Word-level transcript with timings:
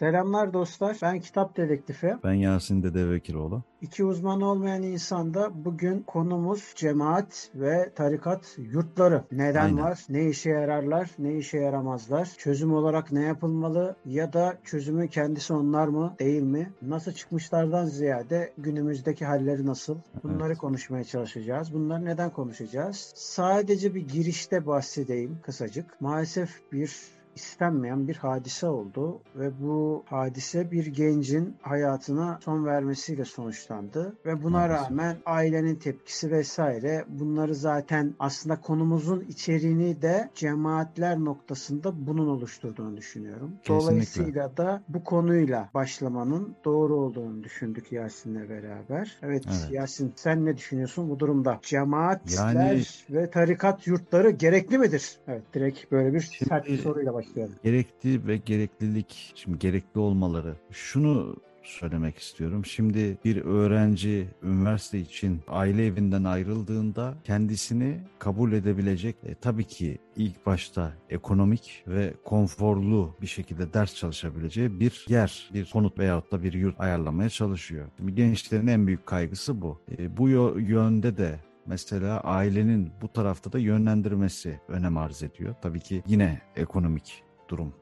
Selamlar 0.00 0.52
dostlar. 0.52 0.98
Ben 1.02 1.20
Kitap 1.20 1.56
Dedektifi. 1.56 2.16
Ben 2.24 2.32
Yasin 2.32 2.82
Dede 2.82 3.10
Vekiroğlu. 3.10 3.62
İki 3.82 4.04
uzman 4.04 4.40
olmayan 4.40 4.82
insanda 4.82 5.64
bugün 5.64 6.02
konumuz 6.02 6.72
cemaat 6.76 7.50
ve 7.54 7.90
tarikat 7.94 8.56
yurtları. 8.58 9.24
Neden 9.32 9.64
Aynen. 9.64 9.84
var? 9.84 9.98
Ne 10.08 10.28
işe 10.28 10.50
yararlar? 10.50 11.10
Ne 11.18 11.36
işe 11.36 11.58
yaramazlar? 11.58 12.28
Çözüm 12.38 12.74
olarak 12.74 13.12
ne 13.12 13.22
yapılmalı? 13.22 13.96
Ya 14.04 14.32
da 14.32 14.58
çözümü 14.64 15.08
kendisi 15.08 15.52
onlar 15.52 15.88
mı? 15.88 16.14
Değil 16.18 16.42
mi? 16.42 16.72
Nasıl 16.82 17.12
çıkmışlardan 17.12 17.84
ziyade 17.86 18.52
günümüzdeki 18.58 19.24
halleri 19.24 19.66
nasıl? 19.66 19.96
Bunları 20.22 20.48
evet. 20.48 20.58
konuşmaya 20.58 21.04
çalışacağız. 21.04 21.74
Bunları 21.74 22.04
neden 22.04 22.30
konuşacağız? 22.30 23.12
Sadece 23.14 23.94
bir 23.94 24.08
girişte 24.08 24.66
bahsedeyim 24.66 25.38
kısacık. 25.42 26.00
Maalesef 26.00 26.72
bir 26.72 27.19
istenmeyen 27.34 28.08
bir 28.08 28.16
hadise 28.16 28.66
oldu 28.66 29.20
ve 29.36 29.50
bu 29.60 30.04
hadise 30.06 30.70
bir 30.70 30.86
gencin 30.86 31.56
hayatına 31.62 32.38
son 32.44 32.64
vermesiyle 32.66 33.24
sonuçlandı 33.24 34.16
ve 34.26 34.42
buna 34.42 34.58
Maalesef. 34.58 34.90
rağmen 34.90 35.16
ailenin 35.26 35.74
tepkisi 35.74 36.30
vesaire 36.30 37.04
bunları 37.08 37.54
zaten 37.54 38.14
aslında 38.18 38.60
konumuzun 38.60 39.20
içeriğini 39.20 40.02
de 40.02 40.30
cemaatler 40.34 41.18
noktasında 41.18 42.06
bunun 42.06 42.28
oluşturduğunu 42.28 42.96
düşünüyorum. 42.96 43.52
Kesinlikle. 43.62 43.86
Dolayısıyla 43.86 44.56
da 44.56 44.82
bu 44.88 45.04
konuyla 45.04 45.70
başlamanın 45.74 46.56
doğru 46.64 46.96
olduğunu 46.96 47.44
düşündük 47.44 47.92
Yasin'le 47.92 48.48
beraber. 48.48 49.18
Evet, 49.22 49.44
evet. 49.48 49.68
Yasin 49.70 50.12
sen 50.16 50.46
ne 50.46 50.56
düşünüyorsun 50.56 51.10
bu 51.10 51.18
durumda? 51.18 51.60
Cemaatler 51.62 52.54
yani... 52.54 52.82
ve 53.10 53.30
tarikat 53.30 53.86
yurtları 53.86 54.30
gerekli 54.30 54.78
midir? 54.78 55.18
Evet 55.28 55.42
direkt 55.54 55.92
böyle 55.92 56.14
bir 56.14 56.20
sert 56.48 56.66
bir 56.66 56.78
soruyla 56.78 57.14
başlayalım 57.14 57.19
başlayalım. 57.20 57.54
Gerekli 57.64 58.26
ve 58.26 58.36
gereklilik, 58.36 59.32
şimdi 59.34 59.58
gerekli 59.58 60.00
olmaları. 60.00 60.56
Şunu 60.70 61.36
söylemek 61.62 62.18
istiyorum. 62.18 62.64
Şimdi 62.64 63.18
bir 63.24 63.36
öğrenci 63.36 64.28
üniversite 64.42 64.98
için 64.98 65.40
aile 65.48 65.86
evinden 65.86 66.24
ayrıldığında 66.24 67.14
kendisini 67.24 67.98
kabul 68.18 68.52
edebilecek 68.52 69.16
e, 69.24 69.34
tabii 69.34 69.64
ki 69.64 69.98
ilk 70.16 70.46
başta 70.46 70.92
ekonomik 71.10 71.84
ve 71.86 72.14
konforlu 72.24 73.14
bir 73.22 73.26
şekilde 73.26 73.72
ders 73.72 73.94
çalışabileceği 73.94 74.80
bir 74.80 75.06
yer, 75.08 75.50
bir 75.54 75.70
konut 75.70 75.98
veyahut 75.98 76.32
da 76.32 76.42
bir 76.42 76.52
yurt 76.52 76.80
ayarlamaya 76.80 77.28
çalışıyor. 77.28 77.86
Şimdi 77.96 78.14
gençlerin 78.14 78.66
en 78.66 78.86
büyük 78.86 79.06
kaygısı 79.06 79.60
bu. 79.60 79.80
E, 79.98 80.16
bu 80.16 80.28
yönde 80.58 81.16
de 81.16 81.38
mesela 81.70 82.20
ailenin 82.20 82.92
bu 83.02 83.12
tarafta 83.12 83.52
da 83.52 83.58
yönlendirmesi 83.58 84.60
önem 84.68 84.96
arz 84.96 85.22
ediyor. 85.22 85.54
Tabii 85.62 85.80
ki 85.80 86.02
yine 86.06 86.40
ekonomik 86.56 87.22
durum 87.48 87.74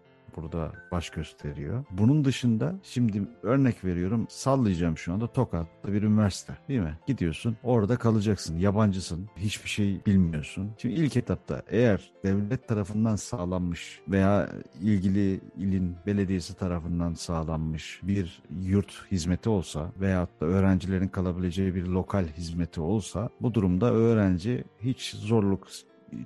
burada 0.42 0.72
baş 0.92 1.10
gösteriyor. 1.10 1.84
Bunun 1.90 2.24
dışında 2.24 2.74
şimdi 2.82 3.22
örnek 3.42 3.84
veriyorum 3.84 4.26
sallayacağım 4.30 4.98
şu 4.98 5.12
anda 5.12 5.26
Tokat'ta 5.26 5.92
bir 5.92 6.02
üniversite 6.02 6.52
değil 6.68 6.80
mi? 6.80 6.98
Gidiyorsun 7.06 7.56
orada 7.62 7.96
kalacaksın 7.96 8.58
yabancısın 8.58 9.28
hiçbir 9.36 9.68
şey 9.68 10.00
bilmiyorsun. 10.06 10.70
Şimdi 10.78 10.94
ilk 10.94 11.16
etapta 11.16 11.62
eğer 11.68 12.12
devlet 12.24 12.68
tarafından 12.68 13.16
sağlanmış 13.16 14.00
veya 14.08 14.48
ilgili 14.80 15.40
ilin 15.56 15.96
belediyesi 16.06 16.54
tarafından 16.54 17.14
sağlanmış 17.14 18.00
bir 18.02 18.42
yurt 18.62 19.04
hizmeti 19.10 19.48
olsa 19.48 19.92
veyahut 20.00 20.40
da 20.40 20.46
öğrencilerin 20.46 21.08
kalabileceği 21.08 21.74
bir 21.74 21.84
lokal 21.86 22.26
hizmeti 22.26 22.80
olsa 22.80 23.28
bu 23.40 23.54
durumda 23.54 23.92
öğrenci 23.92 24.64
hiç 24.80 25.10
zorluk 25.10 25.68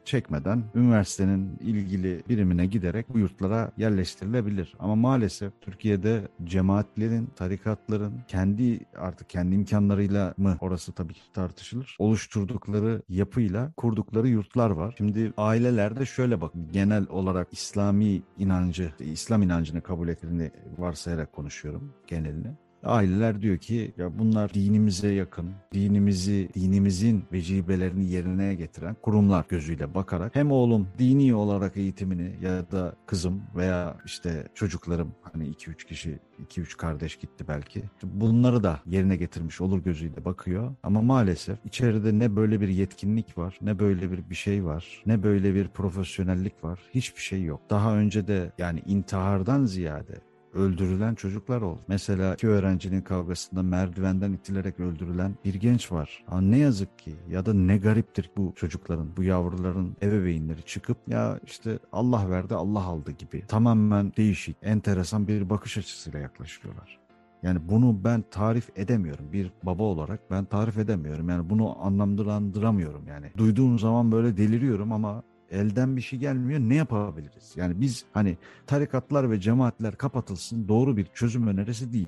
çekmeden 0.04 0.64
üniversitenin 0.74 1.58
ilgili 1.60 2.22
birimine 2.28 2.66
giderek 2.66 3.14
bu 3.14 3.18
yurtlara 3.18 3.72
yerleştirilebilir. 3.76 4.74
Ama 4.78 4.94
maalesef 4.96 5.52
Türkiye'de 5.60 6.28
cemaatlerin, 6.44 7.26
tarikatların 7.36 8.14
kendi 8.28 8.80
artık 8.96 9.30
kendi 9.30 9.54
imkanlarıyla 9.54 10.34
mı 10.36 10.56
orası 10.60 10.92
tabii 10.92 11.14
ki 11.14 11.20
tartışılır. 11.32 11.96
Oluşturdukları 11.98 13.02
yapıyla 13.08 13.72
kurdukları 13.76 14.28
yurtlar 14.28 14.70
var. 14.70 14.94
Şimdi 14.98 15.32
ailelerde 15.36 16.06
şöyle 16.06 16.40
bak 16.40 16.52
genel 16.72 17.06
olarak 17.08 17.48
İslami 17.52 18.22
inancı, 18.38 18.92
İslam 18.98 19.42
inancını 19.42 19.80
kabul 19.80 20.08
ettiğini 20.08 20.50
varsayarak 20.78 21.32
konuşuyorum 21.32 21.92
genelini. 22.06 22.52
Aileler 22.82 23.42
diyor 23.42 23.58
ki 23.58 23.94
ya 23.96 24.18
bunlar 24.18 24.54
dinimize 24.54 25.12
yakın, 25.12 25.50
dinimizi, 25.72 26.48
dinimizin 26.54 27.24
vecibelerini 27.32 28.10
yerine 28.10 28.54
getiren 28.54 28.96
kurumlar 29.02 29.44
gözüyle 29.48 29.94
bakarak 29.94 30.36
hem 30.36 30.52
oğlum 30.52 30.88
dini 30.98 31.34
olarak 31.34 31.76
eğitimini 31.76 32.36
ya 32.42 32.70
da 32.70 32.96
kızım 33.06 33.42
veya 33.56 33.96
işte 34.04 34.48
çocuklarım 34.54 35.14
hani 35.22 35.50
2-3 35.50 35.86
kişi 35.86 36.18
2-3 36.48 36.76
kardeş 36.76 37.16
gitti 37.16 37.44
belki. 37.48 37.82
Bunları 38.02 38.62
da 38.62 38.80
yerine 38.86 39.16
getirmiş 39.16 39.60
olur 39.60 39.78
gözüyle 39.78 40.24
bakıyor. 40.24 40.74
Ama 40.82 41.02
maalesef 41.02 41.58
içeride 41.64 42.18
ne 42.18 42.36
böyle 42.36 42.60
bir 42.60 42.68
yetkinlik 42.68 43.38
var, 43.38 43.58
ne 43.62 43.78
böyle 43.78 44.12
bir 44.12 44.30
bir 44.30 44.34
şey 44.34 44.64
var, 44.64 45.02
ne 45.06 45.22
böyle 45.22 45.54
bir 45.54 45.68
profesyonellik 45.68 46.64
var. 46.64 46.80
Hiçbir 46.94 47.20
şey 47.20 47.42
yok. 47.42 47.60
Daha 47.70 47.96
önce 47.96 48.26
de 48.26 48.52
yani 48.58 48.82
intihardan 48.86 49.64
ziyade 49.64 50.31
öldürülen 50.54 51.14
çocuklar 51.14 51.62
oldu. 51.62 51.80
Mesela 51.88 52.34
iki 52.34 52.48
öğrencinin 52.48 53.00
kavgasında 53.00 53.62
merdivenden 53.62 54.32
itilerek 54.32 54.80
öldürülen 54.80 55.34
bir 55.44 55.54
genç 55.54 55.92
var. 55.92 56.24
Ama 56.28 56.40
ne 56.40 56.58
yazık 56.58 56.98
ki 56.98 57.14
ya 57.30 57.46
da 57.46 57.54
ne 57.54 57.78
gariptir 57.78 58.30
bu 58.36 58.52
çocukların, 58.56 59.16
bu 59.16 59.22
yavruların 59.22 59.96
ebeveynleri 60.02 60.62
çıkıp 60.62 60.96
ya 61.08 61.40
işte 61.46 61.78
Allah 61.92 62.30
verdi 62.30 62.54
Allah 62.54 62.84
aldı 62.84 63.10
gibi 63.10 63.46
tamamen 63.46 64.12
değişik, 64.16 64.56
enteresan 64.62 65.28
bir 65.28 65.50
bakış 65.50 65.78
açısıyla 65.78 66.18
yaklaşıyorlar. 66.18 67.02
Yani 67.42 67.58
bunu 67.68 68.04
ben 68.04 68.24
tarif 68.30 68.70
edemiyorum. 68.76 69.32
Bir 69.32 69.52
baba 69.62 69.82
olarak 69.82 70.30
ben 70.30 70.44
tarif 70.44 70.78
edemiyorum. 70.78 71.28
Yani 71.28 71.50
bunu 71.50 71.84
anlamlandıramıyorum 71.84 73.06
yani. 73.08 73.26
Duyduğum 73.36 73.78
zaman 73.78 74.12
böyle 74.12 74.36
deliriyorum 74.36 74.92
ama 74.92 75.22
elden 75.52 75.96
bir 75.96 76.00
şey 76.00 76.18
gelmiyor. 76.18 76.60
Ne 76.60 76.74
yapabiliriz? 76.74 77.52
Yani 77.56 77.80
biz 77.80 78.04
hani 78.12 78.36
tarikatlar 78.66 79.30
ve 79.30 79.40
cemaatler 79.40 79.96
kapatılsın 79.96 80.68
doğru 80.68 80.96
bir 80.96 81.06
çözüm 81.14 81.46
önerisi 81.46 81.92
değil. 81.92 82.06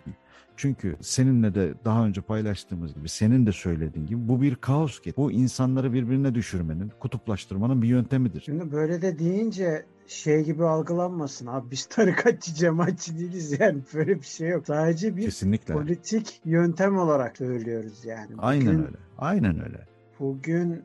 Çünkü 0.57 0.97
seninle 1.01 1.55
de 1.55 1.75
daha 1.85 2.07
önce 2.07 2.21
paylaştığımız 2.21 2.95
gibi, 2.95 3.09
senin 3.09 3.47
de 3.47 3.53
söylediğin 3.53 4.07
gibi 4.07 4.29
bu 4.29 4.43
bir 4.43 4.55
kaos 4.55 5.01
ki. 5.01 5.15
Bu 5.17 5.33
insanları 5.33 5.93
birbirine 5.93 6.35
düşürmenin, 6.35 6.93
kutuplaştırmanın 7.01 7.83
bir 7.83 7.89
yöntemidir. 7.89 8.41
Şimdi 8.41 8.73
böyle 8.73 9.03
de 9.03 9.19
deyince 9.19 9.87
şey 10.07 10.45
gibi 10.45 10.65
algılanmasın 10.65 11.47
abi 11.47 11.71
biz 11.71 11.87
tarikatçı 11.87 12.55
cemaatçi 12.55 13.19
değiliz 13.19 13.61
yani 13.61 13.83
böyle 13.95 14.17
bir 14.17 14.27
şey 14.27 14.49
yok. 14.49 14.67
Sadece 14.67 15.17
bir 15.17 15.23
Kesinlikle. 15.23 15.75
politik 15.75 16.41
yöntem 16.45 16.99
olarak 16.99 17.37
söylüyoruz 17.37 18.05
yani. 18.05 18.29
Bugün, 18.29 18.39
Aynen 18.39 18.87
öyle. 18.87 18.97
Aynen 19.19 19.65
öyle. 19.65 19.87
Bugün 20.21 20.83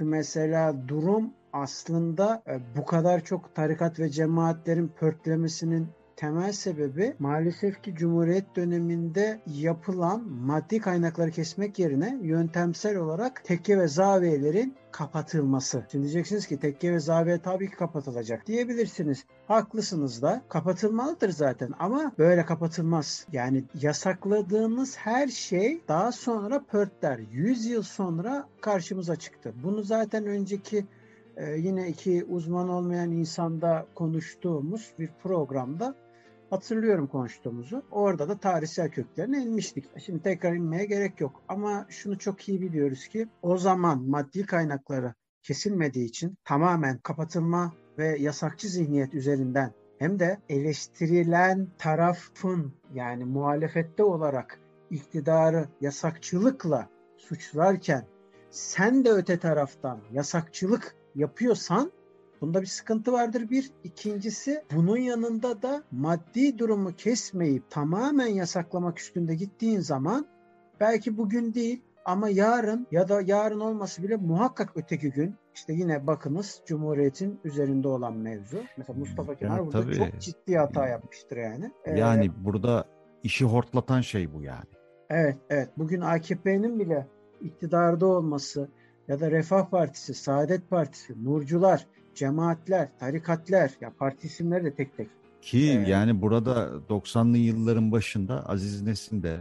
mesela 0.00 0.88
durum 0.88 1.30
aslında 1.52 2.42
e, 2.46 2.60
bu 2.76 2.84
kadar 2.84 3.24
çok 3.24 3.54
tarikat 3.54 4.00
ve 4.00 4.08
cemaatlerin 4.08 4.88
pörtlemesinin 4.88 5.88
temel 6.18 6.52
sebebi 6.52 7.14
maalesef 7.18 7.82
ki 7.82 7.94
Cumhuriyet 7.94 8.56
döneminde 8.56 9.40
yapılan 9.46 10.28
maddi 10.28 10.78
kaynakları 10.78 11.30
kesmek 11.30 11.78
yerine 11.78 12.18
yöntemsel 12.22 12.96
olarak 12.96 13.44
tekke 13.44 13.78
ve 13.78 13.88
zaviyelerin 13.88 14.76
kapatılması. 14.90 15.84
Şimdi 15.90 16.02
diyeceksiniz 16.02 16.46
ki 16.46 16.60
tekke 16.60 16.92
ve 16.92 17.00
zaviye 17.00 17.38
tabii 17.38 17.70
ki 17.70 17.76
kapatılacak 17.76 18.46
diyebilirsiniz. 18.46 19.24
Haklısınız 19.48 20.22
da 20.22 20.42
kapatılmalıdır 20.48 21.30
zaten 21.30 21.70
ama 21.78 22.12
böyle 22.18 22.44
kapatılmaz. 22.44 23.26
Yani 23.32 23.64
yasakladığımız 23.74 24.96
her 24.96 25.28
şey 25.28 25.80
daha 25.88 26.12
sonra 26.12 26.64
pörtler. 26.64 27.18
100 27.32 27.66
yıl 27.66 27.82
sonra 27.82 28.48
karşımıza 28.60 29.16
çıktı. 29.16 29.52
Bunu 29.62 29.82
zaten 29.82 30.26
önceki 30.26 30.86
yine 31.56 31.88
iki 31.88 32.24
uzman 32.24 32.68
olmayan 32.68 33.10
insanda 33.10 33.86
konuştuğumuz 33.94 34.92
bir 34.98 35.10
programda 35.22 35.94
hatırlıyorum 36.50 37.06
konuştuğumuzu. 37.06 37.82
Orada 37.90 38.28
da 38.28 38.38
tarihsel 38.38 38.90
köklerine 38.90 39.42
inmiştik. 39.42 39.84
Şimdi 40.00 40.22
tekrar 40.22 40.54
inmeye 40.54 40.84
gerek 40.84 41.20
yok. 41.20 41.42
Ama 41.48 41.86
şunu 41.88 42.18
çok 42.18 42.48
iyi 42.48 42.60
biliyoruz 42.60 43.08
ki 43.08 43.28
o 43.42 43.58
zaman 43.58 44.02
maddi 44.02 44.46
kaynakları 44.46 45.14
kesilmediği 45.42 46.04
için 46.04 46.38
tamamen 46.44 46.98
kapatılma 46.98 47.72
ve 47.98 48.18
yasakçı 48.18 48.68
zihniyet 48.68 49.14
üzerinden 49.14 49.72
hem 49.98 50.18
de 50.18 50.38
eleştirilen 50.48 51.68
tarafın 51.78 52.74
yani 52.94 53.24
muhalefette 53.24 54.02
olarak 54.04 54.60
iktidarı 54.90 55.68
yasakçılıkla 55.80 56.88
suçlarken 57.16 58.06
sen 58.50 59.04
de 59.04 59.10
öte 59.10 59.38
taraftan 59.38 60.00
yasakçılık 60.12 60.94
yapıyorsan 61.18 61.92
bunda 62.40 62.60
bir 62.60 62.66
sıkıntı 62.66 63.12
vardır 63.12 63.50
bir. 63.50 63.70
İkincisi 63.84 64.64
bunun 64.74 64.96
yanında 64.96 65.62
da 65.62 65.82
maddi 65.92 66.58
durumu 66.58 66.96
kesmeyip 66.96 67.70
tamamen 67.70 68.26
yasaklamak 68.26 69.00
üstünde 69.00 69.34
gittiğin 69.34 69.80
zaman 69.80 70.26
belki 70.80 71.16
bugün 71.16 71.54
değil 71.54 71.82
ama 72.04 72.28
yarın 72.28 72.86
ya 72.90 73.08
da 73.08 73.20
yarın 73.20 73.60
olması 73.60 74.02
bile 74.02 74.16
muhakkak 74.16 74.72
öteki 74.74 75.10
gün 75.10 75.34
işte 75.54 75.72
yine 75.72 76.06
bakınız 76.06 76.60
Cumhuriyet'in 76.66 77.40
üzerinde 77.44 77.88
olan 77.88 78.16
mevzu. 78.16 78.58
Mesela 78.76 78.98
Mustafa 78.98 79.34
Kemal 79.34 79.58
burada 79.58 79.80
tabii. 79.82 79.94
çok 79.94 80.20
ciddi 80.20 80.56
hata 80.56 80.88
yapmıştır 80.88 81.36
yani. 81.36 81.72
Yani 81.96 82.26
ee, 82.26 82.44
burada 82.44 82.84
işi 83.22 83.44
hortlatan 83.44 84.00
şey 84.00 84.34
bu 84.34 84.42
yani. 84.42 84.66
Evet, 85.10 85.36
evet. 85.50 85.68
Bugün 85.76 86.00
AKP'nin 86.00 86.78
bile 86.78 87.06
iktidarda 87.40 88.06
olması 88.06 88.68
ya 89.08 89.20
da 89.20 89.30
Refah 89.30 89.70
Partisi, 89.70 90.14
Saadet 90.14 90.70
Partisi, 90.70 91.24
Nurcular, 91.24 91.86
cemaatler, 92.14 92.88
tarikatler, 92.98 93.70
ya 93.80 93.92
parti 93.98 94.26
isimleri 94.26 94.64
de 94.64 94.74
tek 94.74 94.96
tek. 94.96 95.08
Ki 95.42 95.58
ee, 95.58 95.90
yani 95.90 96.22
burada 96.22 96.70
90'lı 96.88 97.38
yılların 97.38 97.92
başında 97.92 98.48
Aziz 98.48 98.82
Nesin 98.82 99.22
de 99.22 99.40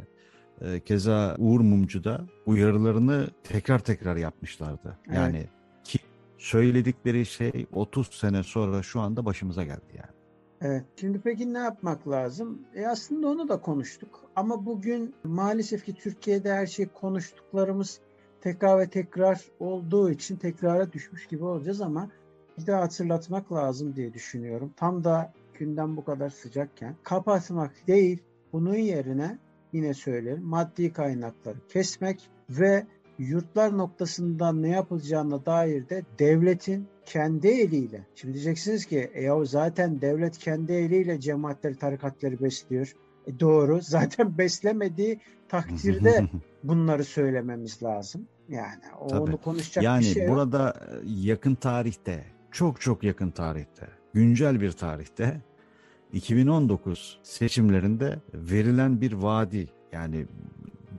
e, 0.61 0.79
keza 0.79 1.35
Uğur 1.39 1.59
Mumcu 1.59 2.03
da 2.03 2.21
uyarılarını 2.45 3.27
tekrar 3.43 3.79
tekrar 3.79 4.15
yapmışlardı. 4.15 4.97
Yani 5.13 5.37
evet. 5.37 5.49
ki 5.83 5.99
söyledikleri 6.37 7.25
şey 7.25 7.65
30 7.73 8.07
sene 8.07 8.43
sonra 8.43 8.83
şu 8.83 8.99
anda 8.99 9.25
başımıza 9.25 9.63
geldi 9.63 9.93
yani. 9.95 10.17
Evet. 10.61 10.85
Şimdi 10.95 11.21
peki 11.23 11.53
ne 11.53 11.57
yapmak 11.57 12.07
lazım? 12.07 12.59
E 12.75 12.87
aslında 12.87 13.27
onu 13.27 13.49
da 13.49 13.61
konuştuk. 13.61 14.23
Ama 14.35 14.65
bugün 14.65 15.15
maalesef 15.23 15.85
ki 15.85 15.93
Türkiye'de 15.93 16.53
her 16.53 16.67
şey 16.67 16.87
konuştuklarımız 16.87 17.99
tekrar 18.41 18.79
ve 18.79 18.89
tekrar 18.89 19.41
olduğu 19.59 20.09
için 20.09 20.35
tekrara 20.35 20.93
düşmüş 20.93 21.27
gibi 21.27 21.43
olacağız 21.43 21.81
ama 21.81 22.09
bir 22.57 22.67
daha 22.67 22.81
hatırlatmak 22.81 23.53
lazım 23.53 23.95
diye 23.95 24.13
düşünüyorum. 24.13 24.73
Tam 24.77 25.03
da 25.03 25.33
gündem 25.59 25.97
bu 25.97 26.05
kadar 26.05 26.29
sıcakken 26.29 26.95
kapatmak 27.03 27.87
değil, 27.87 28.23
bunun 28.53 28.75
yerine 28.75 29.37
yine 29.73 29.93
söylerim 29.93 30.43
maddi 30.43 30.93
kaynakları 30.93 31.57
kesmek 31.69 32.29
ve 32.49 32.85
yurtlar 33.19 33.77
noktasından 33.77 34.61
ne 34.61 34.69
yapılacağına 34.69 35.45
dair 35.45 35.89
de 35.89 36.03
devletin 36.19 36.87
kendi 37.05 37.47
eliyle. 37.47 38.01
Şimdi 38.15 38.33
diyeceksiniz 38.33 38.85
ki 38.85 39.11
e 39.13 39.23
ya 39.23 39.45
zaten 39.45 40.01
devlet 40.01 40.37
kendi 40.37 40.73
eliyle 40.73 41.19
cemaatleri, 41.19 41.75
tarikatları 41.75 42.39
besliyor. 42.39 42.93
E 43.27 43.39
doğru. 43.39 43.79
Zaten 43.81 44.37
beslemediği 44.37 45.19
takdirde 45.49 46.27
bunları 46.67 47.03
söylememiz 47.03 47.83
lazım. 47.83 48.27
Yani 48.49 48.81
onu 48.99 49.37
konuşacak 49.37 49.83
yani 49.83 49.99
bir 49.99 50.05
şey 50.05 50.23
Yani 50.23 50.31
burada 50.31 50.73
e, 50.91 51.09
yakın 51.09 51.55
tarihte, 51.55 52.25
çok 52.51 52.81
çok 52.81 53.03
yakın 53.03 53.31
tarihte, 53.31 53.87
güncel 54.13 54.61
bir 54.61 54.71
tarihte 54.71 55.41
2019 56.13 57.19
seçimlerinde 57.23 58.19
verilen 58.33 59.01
bir 59.01 59.13
vaadi 59.13 59.69
yani 59.91 60.25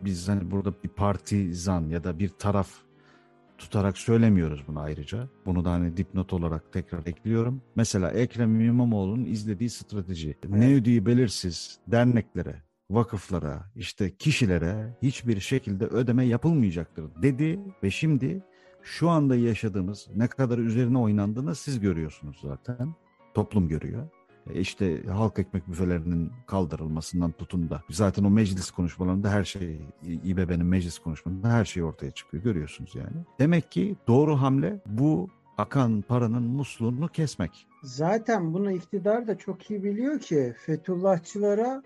biz 0.04 0.28
hani 0.28 0.50
burada 0.50 0.72
bir 0.84 0.88
partizan 0.88 1.88
ya 1.88 2.04
da 2.04 2.18
bir 2.18 2.28
taraf 2.28 2.68
tutarak 3.58 3.98
söylemiyoruz 3.98 4.64
bunu 4.68 4.80
ayrıca. 4.80 5.28
Bunu 5.46 5.64
da 5.64 5.70
hani 5.70 5.96
dipnot 5.96 6.32
olarak 6.32 6.72
tekrar 6.72 7.06
ekliyorum. 7.06 7.62
Mesela 7.76 8.10
Ekrem 8.10 8.60
İmamoğlu'nun 8.60 9.24
izlediği 9.24 9.70
strateji. 9.70 10.36
Evet. 10.42 10.50
Ne 10.50 10.74
ödeyi 10.74 11.06
belirsiz 11.06 11.78
derneklere, 11.86 12.62
vakıflara, 12.90 13.64
işte 13.76 14.16
kişilere 14.16 14.96
hiçbir 15.02 15.40
şekilde 15.40 15.84
ödeme 15.84 16.24
yapılmayacaktır 16.24 17.04
dedi 17.22 17.60
ve 17.82 17.90
şimdi 17.90 18.42
şu 18.82 19.10
anda 19.10 19.36
yaşadığımız 19.36 20.08
ne 20.16 20.28
kadar 20.28 20.58
üzerine 20.58 20.98
oynandığını 20.98 21.54
siz 21.54 21.80
görüyorsunuz 21.80 22.38
zaten. 22.42 22.94
Toplum 23.34 23.68
görüyor. 23.68 24.08
E, 24.50 24.60
işte 24.60 25.02
halk 25.06 25.38
ekmek 25.38 25.68
büfelerinin 25.68 26.32
kaldırılmasından 26.46 27.32
tutun 27.32 27.70
da 27.70 27.82
zaten 27.90 28.24
o 28.24 28.30
meclis 28.30 28.70
konuşmalarında 28.70 29.30
her 29.30 29.44
şey 29.44 29.80
İBB'nin 30.04 30.66
meclis 30.66 30.98
konuşmalarında 30.98 31.48
her 31.48 31.64
şey 31.64 31.82
ortaya 31.82 32.10
çıkıyor 32.10 32.42
görüyorsunuz 32.42 32.94
yani. 32.94 33.24
Demek 33.38 33.72
ki 33.72 33.96
doğru 34.08 34.36
hamle 34.36 34.80
bu 34.86 35.28
akan 35.58 36.02
paranın 36.02 36.42
musluğunu 36.42 37.08
kesmek. 37.08 37.66
Zaten 37.82 38.54
bunu 38.54 38.72
iktidar 38.72 39.26
da 39.26 39.38
çok 39.38 39.70
iyi 39.70 39.84
biliyor 39.84 40.20
ki 40.20 40.54
Fethullahçılara 40.66 41.82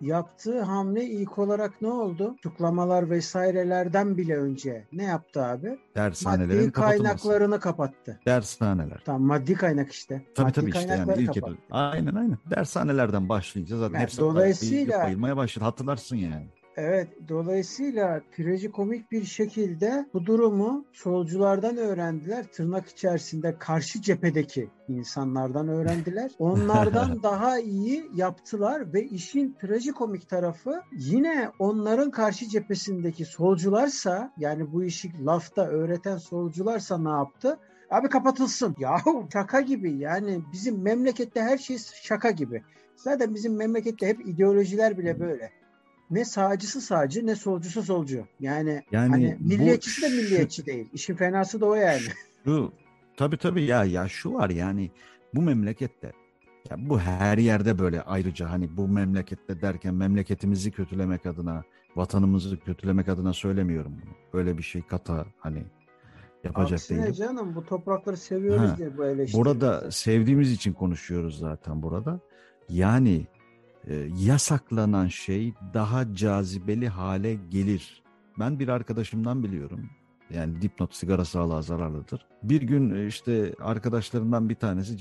yaptığı 0.00 0.62
hamle 0.62 1.04
ilk 1.04 1.38
olarak 1.38 1.82
ne 1.82 1.88
oldu? 1.88 2.36
Tutuklamalar 2.42 3.10
vesairelerden 3.10 4.16
bile 4.16 4.36
önce 4.36 4.84
ne 4.92 5.04
yaptı 5.04 5.44
abi? 5.44 5.78
Dershanelerin 5.94 6.60
maddi 6.60 6.72
kaynaklarını 6.72 7.60
kapattı. 7.60 8.20
Dershaneler. 8.26 9.02
Tamam 9.04 9.22
maddi 9.22 9.54
kaynak 9.54 9.92
işte. 9.92 10.22
Tabii 10.34 10.46
maddi 10.46 10.54
tabii 10.54 10.70
işte 10.70 10.94
yani 10.94 11.22
ilk 11.22 11.34
kapattı. 11.34 11.56
Aynen 11.70 12.14
aynen. 12.14 12.38
Dershanelerden 12.50 13.28
başlayınca 13.28 13.76
zaten 13.76 13.94
yani 13.94 14.02
hepsi 14.02 14.20
dolayısıyla 14.20 15.04
bayılmaya 15.04 15.36
başladı. 15.36 15.64
Hatırlarsın 15.64 16.16
yani. 16.16 16.46
Evet, 16.76 17.08
dolayısıyla 17.28 18.20
trajikomik 18.36 19.12
bir 19.12 19.24
şekilde 19.24 20.06
bu 20.14 20.26
durumu 20.26 20.84
solculardan 20.92 21.76
öğrendiler. 21.76 22.44
Tırnak 22.52 22.88
içerisinde 22.88 23.58
karşı 23.58 24.02
cephedeki 24.02 24.70
insanlardan 24.88 25.68
öğrendiler. 25.68 26.30
Onlardan 26.38 27.22
daha 27.22 27.58
iyi 27.58 28.10
yaptılar 28.14 28.92
ve 28.92 29.04
işin 29.04 29.56
trajikomik 29.60 30.28
tarafı 30.28 30.82
yine 30.92 31.50
onların 31.58 32.10
karşı 32.10 32.48
cephesindeki 32.48 33.24
solcularsa 33.24 34.32
yani 34.38 34.72
bu 34.72 34.84
işi 34.84 35.24
lafta 35.24 35.66
öğreten 35.66 36.16
solcularsa 36.16 36.98
ne 36.98 37.10
yaptı? 37.10 37.58
Abi 37.90 38.08
kapatılsın. 38.08 38.76
Yahu 38.78 39.28
şaka 39.32 39.60
gibi 39.60 39.98
yani 39.98 40.42
bizim 40.52 40.82
memlekette 40.82 41.42
her 41.42 41.58
şey 41.58 41.78
şaka 42.02 42.30
gibi. 42.30 42.62
Zaten 42.96 43.34
bizim 43.34 43.56
memlekette 43.56 44.06
hep 44.06 44.28
ideolojiler 44.28 44.98
bile 44.98 45.20
böyle 45.20 45.50
ne 46.10 46.24
sağcısı 46.24 46.80
sağcı 46.80 47.26
ne 47.26 47.36
solcusu 47.36 47.82
solcu. 47.82 48.26
Yani, 48.40 48.82
yani 48.92 49.10
hani 49.10 49.36
milliyetçisi 49.40 50.02
de 50.02 50.08
milliyetçi 50.08 50.62
şu, 50.62 50.66
değil. 50.66 50.88
İşin 50.92 51.14
fenası 51.14 51.60
da 51.60 51.66
o 51.66 51.74
yani. 51.74 52.02
Şu, 52.44 52.72
tabii 53.16 53.36
tabii 53.36 53.64
ya 53.64 53.84
ya 53.84 54.08
şu 54.08 54.34
var 54.34 54.50
yani 54.50 54.90
bu 55.34 55.42
memlekette 55.42 56.12
ya 56.70 56.76
bu 56.78 57.00
her 57.00 57.38
yerde 57.38 57.78
böyle 57.78 58.02
ayrıca 58.02 58.50
hani 58.50 58.76
bu 58.76 58.88
memlekette 58.88 59.60
derken 59.60 59.94
memleketimizi 59.94 60.70
kötülemek 60.70 61.26
adına, 61.26 61.64
vatanımızı 61.96 62.60
kötülemek 62.60 63.08
adına 63.08 63.32
söylemiyorum 63.32 63.92
bunu. 64.02 64.14
Böyle 64.32 64.58
bir 64.58 64.62
şey 64.62 64.82
kata 64.82 65.26
hani 65.38 65.62
yapacak 66.44 66.72
Aksine 66.72 67.02
değilim. 67.02 67.12
canım 67.12 67.54
bu 67.54 67.64
toprakları 67.66 68.16
seviyoruz 68.16 68.70
ha, 68.70 68.76
diye 68.76 68.96
bu 68.96 69.04
eleştiri. 69.04 69.40
Burada 69.40 69.90
sevdiğimiz 69.90 70.52
için 70.52 70.72
konuşuyoruz 70.72 71.38
zaten 71.38 71.82
burada. 71.82 72.20
Yani 72.68 73.26
e, 73.86 74.08
yasaklanan 74.18 75.08
şey 75.08 75.54
daha 75.74 76.14
cazibeli 76.14 76.88
hale 76.88 77.34
gelir. 77.34 78.02
Ben 78.38 78.58
bir 78.58 78.68
arkadaşımdan 78.68 79.44
biliyorum. 79.44 79.90
Yani 80.30 80.62
dipnot 80.62 80.94
sigara 80.94 81.24
sağlığa 81.24 81.62
zararlıdır. 81.62 82.26
Bir 82.42 82.62
gün 82.62 82.94
e, 82.94 83.06
işte 83.06 83.54
arkadaşlarından 83.60 84.48
bir 84.48 84.54
tanesi 84.54 84.96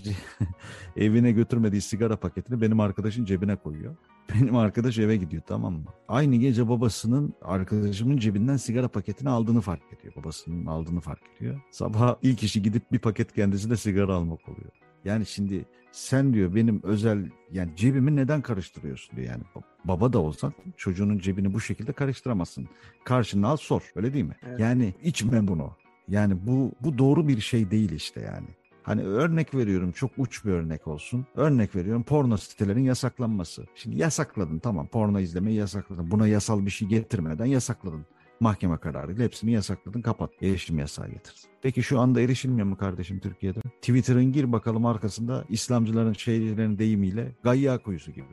evine 0.96 1.32
götürmediği 1.32 1.82
sigara 1.82 2.18
paketini 2.18 2.62
benim 2.62 2.80
arkadaşın 2.80 3.26
cebine 3.26 3.56
koyuyor. 3.56 3.96
Benim 4.34 4.56
arkadaş 4.56 4.98
eve 4.98 5.18
gidiyor 5.18 5.44
tamam 5.48 5.74
mı? 5.74 5.86
Aynı 6.08 6.36
gece 6.36 6.70
babasının 6.70 7.34
arkadaşımın 7.42 8.18
cebinden 8.18 8.58
sigara 8.58 8.88
paketini 8.88 9.30
aldığını 9.30 9.62
fark 9.62 9.82
ediyor. 9.94 10.16
Babasının 10.16 10.66
aldığını 10.66 11.02
fark 11.02 11.22
ediyor. 11.38 11.62
Sabah 11.72 12.16
ilk 12.22 12.44
işi 12.44 12.62
gidip 12.62 12.92
bir 12.92 13.00
paket 13.00 13.34
kendisine 13.34 13.76
sigara 13.78 14.14
almak 14.14 14.50
oluyor. 14.50 14.72
Yani 15.06 15.26
şimdi 15.26 15.66
sen 15.96 16.34
diyor 16.34 16.56
benim 16.56 16.84
özel 16.84 17.30
yani 17.52 17.72
cebimi 17.76 18.16
neden 18.16 18.42
karıştırıyorsun 18.42 19.18
diyor 19.18 19.28
yani. 19.28 19.44
Baba 19.86 20.14
da 20.14 20.20
olsan 20.20 20.54
çocuğunun 20.78 21.20
cebini 21.20 21.54
bu 21.54 21.60
şekilde 21.62 21.94
karıştıramazsın. 21.94 22.68
Karşına 23.04 23.48
al 23.48 23.58
sor 23.58 23.92
öyle 23.96 24.14
değil 24.14 24.26
mi? 24.26 24.36
Evet. 24.48 24.60
Yani 24.60 24.94
içme 25.04 25.48
bunu. 25.48 25.72
Yani 26.08 26.48
bu 26.48 26.72
bu 26.82 26.98
doğru 26.98 27.28
bir 27.28 27.42
şey 27.42 27.72
değil 27.72 27.92
işte 27.92 28.22
yani. 28.22 28.48
Hani 28.84 29.02
örnek 29.02 29.56
veriyorum 29.56 29.92
çok 29.92 30.12
uç 30.18 30.46
bir 30.46 30.52
örnek 30.52 30.88
olsun. 30.88 31.26
Örnek 31.36 31.76
veriyorum 31.76 32.04
porno 32.04 32.38
sitelerin 32.38 32.84
yasaklanması. 32.84 33.66
Şimdi 33.76 33.98
yasakladın 33.98 34.60
tamam 34.60 34.88
porno 34.88 35.20
izlemeyi 35.20 35.58
yasakladın. 35.58 36.12
Buna 36.12 36.28
yasal 36.28 36.66
bir 36.66 36.72
şey 36.72 36.88
getirmeden 36.88 37.46
yasakladın. 37.46 38.06
Mahkeme 38.40 38.78
kararıyla 38.78 39.24
hepsini 39.26 39.52
yasakladın 39.52 40.02
kapat. 40.02 40.30
Erişim 40.42 40.80
yasağı 40.80 41.08
getirdin. 41.08 41.50
Peki 41.62 41.84
şu 41.84 42.00
anda 42.00 42.22
erişilmiyor 42.22 42.68
mu 42.68 42.78
kardeşim 42.78 43.20
Türkiye'de? 43.20 43.60
Twitter'ın 43.62 44.32
gir 44.32 44.52
bakalım 44.52 44.86
arkasında 44.86 45.46
İslamcıların 45.50 46.14
şeylerin 46.14 46.78
deyimiyle 46.78 47.36
gayya 47.44 47.78
kuyusu 47.78 48.12
gibi. 48.12 48.26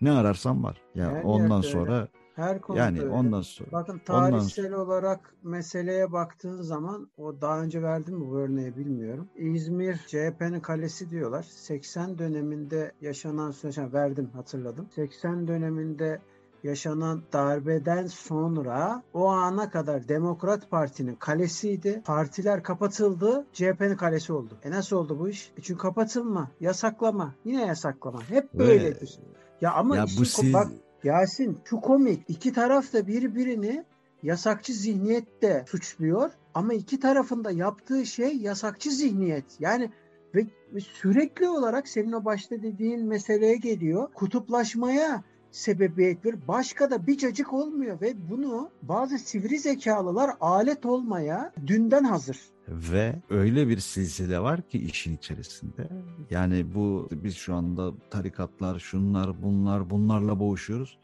Ne 0.00 0.10
ararsan 0.10 0.64
var. 0.64 0.80
Ya 0.94 1.10
Her 1.10 1.22
ondan 1.22 1.60
sonra 1.60 2.08
Her 2.34 2.60
konuda 2.60 2.80
yani 2.82 3.00
öyle. 3.00 3.10
ondan 3.10 3.42
sonra 3.42 3.72
Bakın 3.72 4.00
ondan 4.08 4.30
tarihsel 4.30 4.72
olarak 4.72 5.34
meseleye 5.42 6.12
baktığın 6.12 6.62
zaman 6.62 7.10
o 7.16 7.40
daha 7.40 7.62
önce 7.62 7.82
verdim 7.82 8.14
mi 8.14 8.28
bu 8.30 8.38
örneği 8.38 8.76
bilmiyorum. 8.76 9.28
İzmir 9.36 9.96
CHP'nin 10.06 10.60
kalesi 10.60 11.10
diyorlar. 11.10 11.42
80 11.42 12.18
döneminde 12.18 12.92
yaşanan 13.00 13.50
süreç 13.50 13.78
verdim 13.78 14.30
hatırladım. 14.34 14.88
80 14.94 15.48
döneminde 15.48 16.20
yaşanan 16.62 17.22
darbeden 17.32 18.06
sonra 18.06 19.02
o 19.14 19.26
ana 19.28 19.70
kadar 19.70 20.08
Demokrat 20.08 20.70
Parti'nin 20.70 21.14
kalesiydi. 21.14 22.02
Partiler 22.04 22.62
kapatıldı. 22.62 23.46
CHP'nin 23.52 23.96
kalesi 23.96 24.32
oldu. 24.32 24.58
E 24.64 24.70
nasıl 24.70 24.96
oldu 24.96 25.18
bu 25.18 25.28
iş? 25.28 25.52
E 25.58 25.62
çünkü 25.62 25.80
kapatılma, 25.80 26.50
yasaklama, 26.60 27.34
yine 27.44 27.66
yasaklama. 27.66 28.22
Hep 28.30 28.54
Ve- 28.54 28.58
böyledir. 28.58 29.18
Ya 29.60 29.72
ama 29.72 29.96
ya 29.96 30.04
işin 30.04 30.20
bu 30.20 30.24
siz 30.24 30.54
bak 30.54 30.68
Yasin 31.04 31.58
şu 31.64 31.80
komik. 31.80 32.24
İki 32.28 32.52
taraf 32.52 32.92
da 32.92 33.06
birbirini 33.06 33.84
yasakçı 34.22 34.72
zihniyette 34.72 35.64
suçluyor 35.68 36.30
ama 36.54 36.74
iki 36.74 37.00
tarafında 37.00 37.50
yaptığı 37.50 38.06
şey 38.06 38.36
yasakçı 38.36 38.90
zihniyet. 38.90 39.44
Yani 39.60 39.90
ve, 40.34 40.46
ve 40.74 40.80
sürekli 40.80 41.48
olarak 41.48 41.88
senin 41.88 42.12
o 42.12 42.24
başta 42.24 42.62
dediğin 42.62 43.06
meseleye 43.06 43.56
geliyor. 43.56 44.08
Kutuplaşmaya 44.14 45.22
sebebiyet 45.50 46.24
verir. 46.24 46.38
Başka 46.48 46.90
da 46.90 47.06
bir 47.06 47.18
cacık 47.18 47.52
olmuyor 47.52 48.00
ve 48.00 48.14
bunu 48.30 48.70
bazı 48.82 49.18
sivri 49.18 49.58
zekalılar 49.58 50.30
alet 50.40 50.86
olmaya 50.86 51.52
dünden 51.66 52.04
hazır. 52.04 52.38
Ve 52.68 53.14
öyle 53.30 53.68
bir 53.68 53.78
silsile 53.78 54.40
var 54.40 54.62
ki 54.62 54.78
işin 54.78 55.16
içerisinde. 55.16 55.88
Yani 56.30 56.74
bu 56.74 57.08
biz 57.12 57.36
şu 57.36 57.54
anda 57.54 57.92
tarikatlar, 58.10 58.78
şunlar, 58.78 59.42
bunlar, 59.42 59.90
bunlarla 59.90 60.40
boğuşuyoruz. 60.40 60.98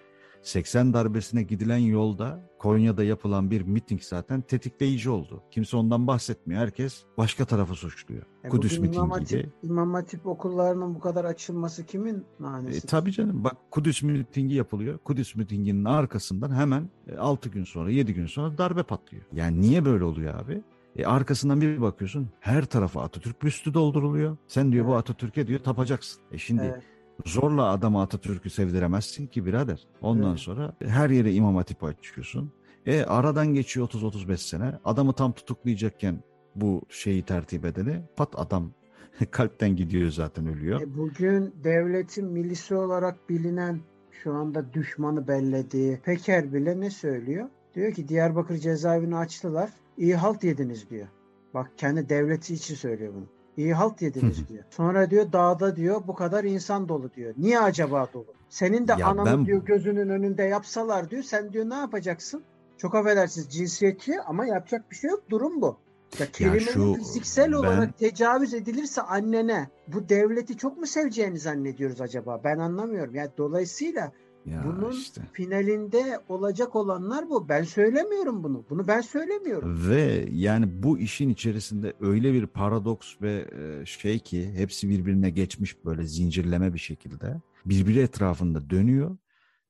80 0.48 0.94
darbesine 0.94 1.42
gidilen 1.42 1.76
yolda 1.76 2.40
Konya'da 2.58 3.04
yapılan 3.04 3.50
bir 3.50 3.62
miting 3.62 4.02
zaten 4.02 4.40
tetikleyici 4.40 5.10
oldu. 5.10 5.42
Kimse 5.50 5.76
ondan 5.76 6.06
bahsetmiyor. 6.06 6.60
Herkes 6.60 7.04
başka 7.18 7.44
tarafı 7.44 7.74
suçluyor. 7.74 8.22
E 8.44 8.48
Kudüs 8.48 8.78
bugün 8.78 8.92
İmam. 8.92 9.10
Hatip, 9.10 9.52
İmam 9.62 9.94
Hatip 9.94 10.26
okullarının 10.26 10.94
bu 10.94 11.00
kadar 11.00 11.24
açılması 11.24 11.86
kimin 11.86 12.14
E, 12.18 12.22
manesi? 12.38 12.86
tabii 12.86 13.12
canım 13.12 13.44
bak 13.44 13.56
Kudüs 13.70 14.02
mitingi 14.02 14.54
yapılıyor. 14.54 14.98
Kudüs 14.98 15.34
mitinginin 15.34 15.84
arkasından 15.84 16.54
hemen 16.54 16.90
6 17.18 17.48
gün 17.48 17.64
sonra 17.64 17.90
7 17.90 18.14
gün 18.14 18.26
sonra 18.26 18.58
darbe 18.58 18.82
patlıyor. 18.82 19.24
Yani 19.32 19.60
niye 19.60 19.84
böyle 19.84 20.04
oluyor 20.04 20.34
abi? 20.40 20.62
E 20.96 21.06
arkasından 21.06 21.60
bir 21.60 21.80
bakıyorsun 21.80 22.28
her 22.40 22.64
tarafa 22.64 23.02
Atatürk 23.02 23.42
büstü 23.42 23.74
dolduruluyor. 23.74 24.36
Sen 24.46 24.72
diyor 24.72 24.86
bu 24.86 24.90
Evet. 24.90 25.00
Atatürk'e 25.00 25.46
diyor 25.46 25.60
tapacaksın. 25.60 26.22
E 26.32 26.38
şimdi 26.38 26.62
Evet. 26.62 26.82
Zorla 27.26 27.70
adama 27.70 28.02
Atatürk'ü 28.02 28.50
sevdiremezsin 28.50 29.26
ki 29.26 29.46
birader. 29.46 29.86
Ondan 30.00 30.28
Evet. 30.30 30.38
sonra 30.38 30.76
her 30.84 31.10
yere 31.10 31.32
İmam 31.32 31.56
Hatip 31.56 31.84
açıyorsun. 31.84 32.52
E 32.86 33.02
aradan 33.02 33.54
geçiyor 33.54 33.86
30-35 33.88 34.36
sene. 34.36 34.78
Adamı 34.84 35.12
tam 35.12 35.32
tutuklayacakken 35.32 36.22
bu 36.54 36.82
şeyi 36.88 37.22
tertip 37.22 37.64
edeni 37.64 38.02
pat 38.16 38.38
adam 38.38 38.72
kalpten 39.30 39.76
gidiyor 39.76 40.10
zaten 40.10 40.46
ölüyor. 40.46 40.80
E 40.80 40.96
bugün 40.96 41.54
devletin 41.64 42.26
milisi 42.26 42.74
olarak 42.74 43.28
bilinen 43.28 43.80
şu 44.22 44.32
anda 44.34 44.72
düşmanı 44.72 45.28
bellediği 45.28 45.96
Peker 46.04 46.52
bile 46.52 46.80
ne 46.80 46.90
söylüyor? 46.90 47.48
Diyor 47.74 47.92
ki 47.92 48.08
Diyarbakır 48.08 48.56
cezaevini 48.56 49.16
açtılar. 49.16 49.70
İyi 49.96 50.16
halt 50.16 50.44
yediniz 50.44 50.90
diyor. 50.90 51.06
Bak 51.54 51.70
kendi 51.76 52.08
devleti 52.08 52.54
için 52.54 52.74
söylüyor 52.74 53.14
bunu. 53.14 53.26
İyi 53.56 53.74
halt 53.74 54.02
yediniz 54.02 54.48
diyor. 54.48 54.64
Sonra 54.70 55.10
diyor 55.10 55.32
dağda 55.32 55.76
diyor 55.76 56.02
bu 56.06 56.14
kadar 56.14 56.44
insan 56.44 56.88
dolu 56.88 57.12
diyor. 57.14 57.34
Niye 57.36 57.60
acaba 57.60 58.08
dolu? 58.12 58.26
Senin 58.48 58.88
de 58.88 58.94
Ya 58.98 59.06
ananı 59.06 59.26
ben- 59.38 59.46
diyor 59.46 59.64
gözünün 59.64 60.08
önünde 60.08 60.42
yapsalar 60.42 61.10
diyor. 61.10 61.22
Sen 61.22 61.52
diyor 61.52 61.70
ne 61.70 61.74
yapacaksın? 61.74 62.42
Çok 62.78 62.94
affedersiniz 62.94 63.48
cinsiyetçi 63.48 64.20
ama 64.20 64.46
yapacak 64.46 64.90
bir 64.90 64.96
şey 64.96 65.10
yok. 65.10 65.22
Durum 65.30 65.62
bu. 65.62 65.76
Ya 66.20 66.26
kelimenin 66.32 66.58
şu- 66.60 66.94
fiziksel 66.94 67.48
ben- 67.52 67.56
olarak 67.56 67.98
tecavüz 67.98 68.54
edilirse 68.54 69.02
annene 69.02 69.68
bu 69.88 70.08
devleti 70.08 70.56
çok 70.56 70.78
mu 70.78 70.86
seveceğini 70.86 71.38
zannediyoruz 71.38 72.00
acaba? 72.00 72.40
Ben 72.44 72.58
anlamıyorum. 72.58 73.14
Yani 73.14 73.30
dolayısıyla 73.38 74.12
Ya 74.46 74.64
bunun 74.66 74.92
işte. 74.92 75.22
finalinde 75.32 76.20
olacak 76.28 76.76
olanlar 76.76 77.30
bu. 77.30 77.48
Ben 77.48 77.62
söylemiyorum 77.62 78.44
bunu. 78.44 78.64
Bunu 78.70 78.88
ben 78.88 79.00
söylemiyorum. 79.00 79.88
Ve 79.88 80.26
yani 80.30 80.82
bu 80.82 80.98
işin 80.98 81.28
içerisinde 81.28 81.92
öyle 82.00 82.32
bir 82.32 82.46
paradoks 82.46 83.14
ve 83.22 83.46
e, 83.58 83.86
şey 83.86 84.18
ki 84.18 84.52
hepsi 84.52 84.88
birbirine 84.88 85.30
geçmiş 85.30 85.84
böyle 85.84 86.02
zincirleme 86.06 86.74
bir 86.74 86.78
şekilde 86.78 87.40
birbiri 87.66 88.00
etrafında 88.00 88.70
dönüyor. 88.70 89.16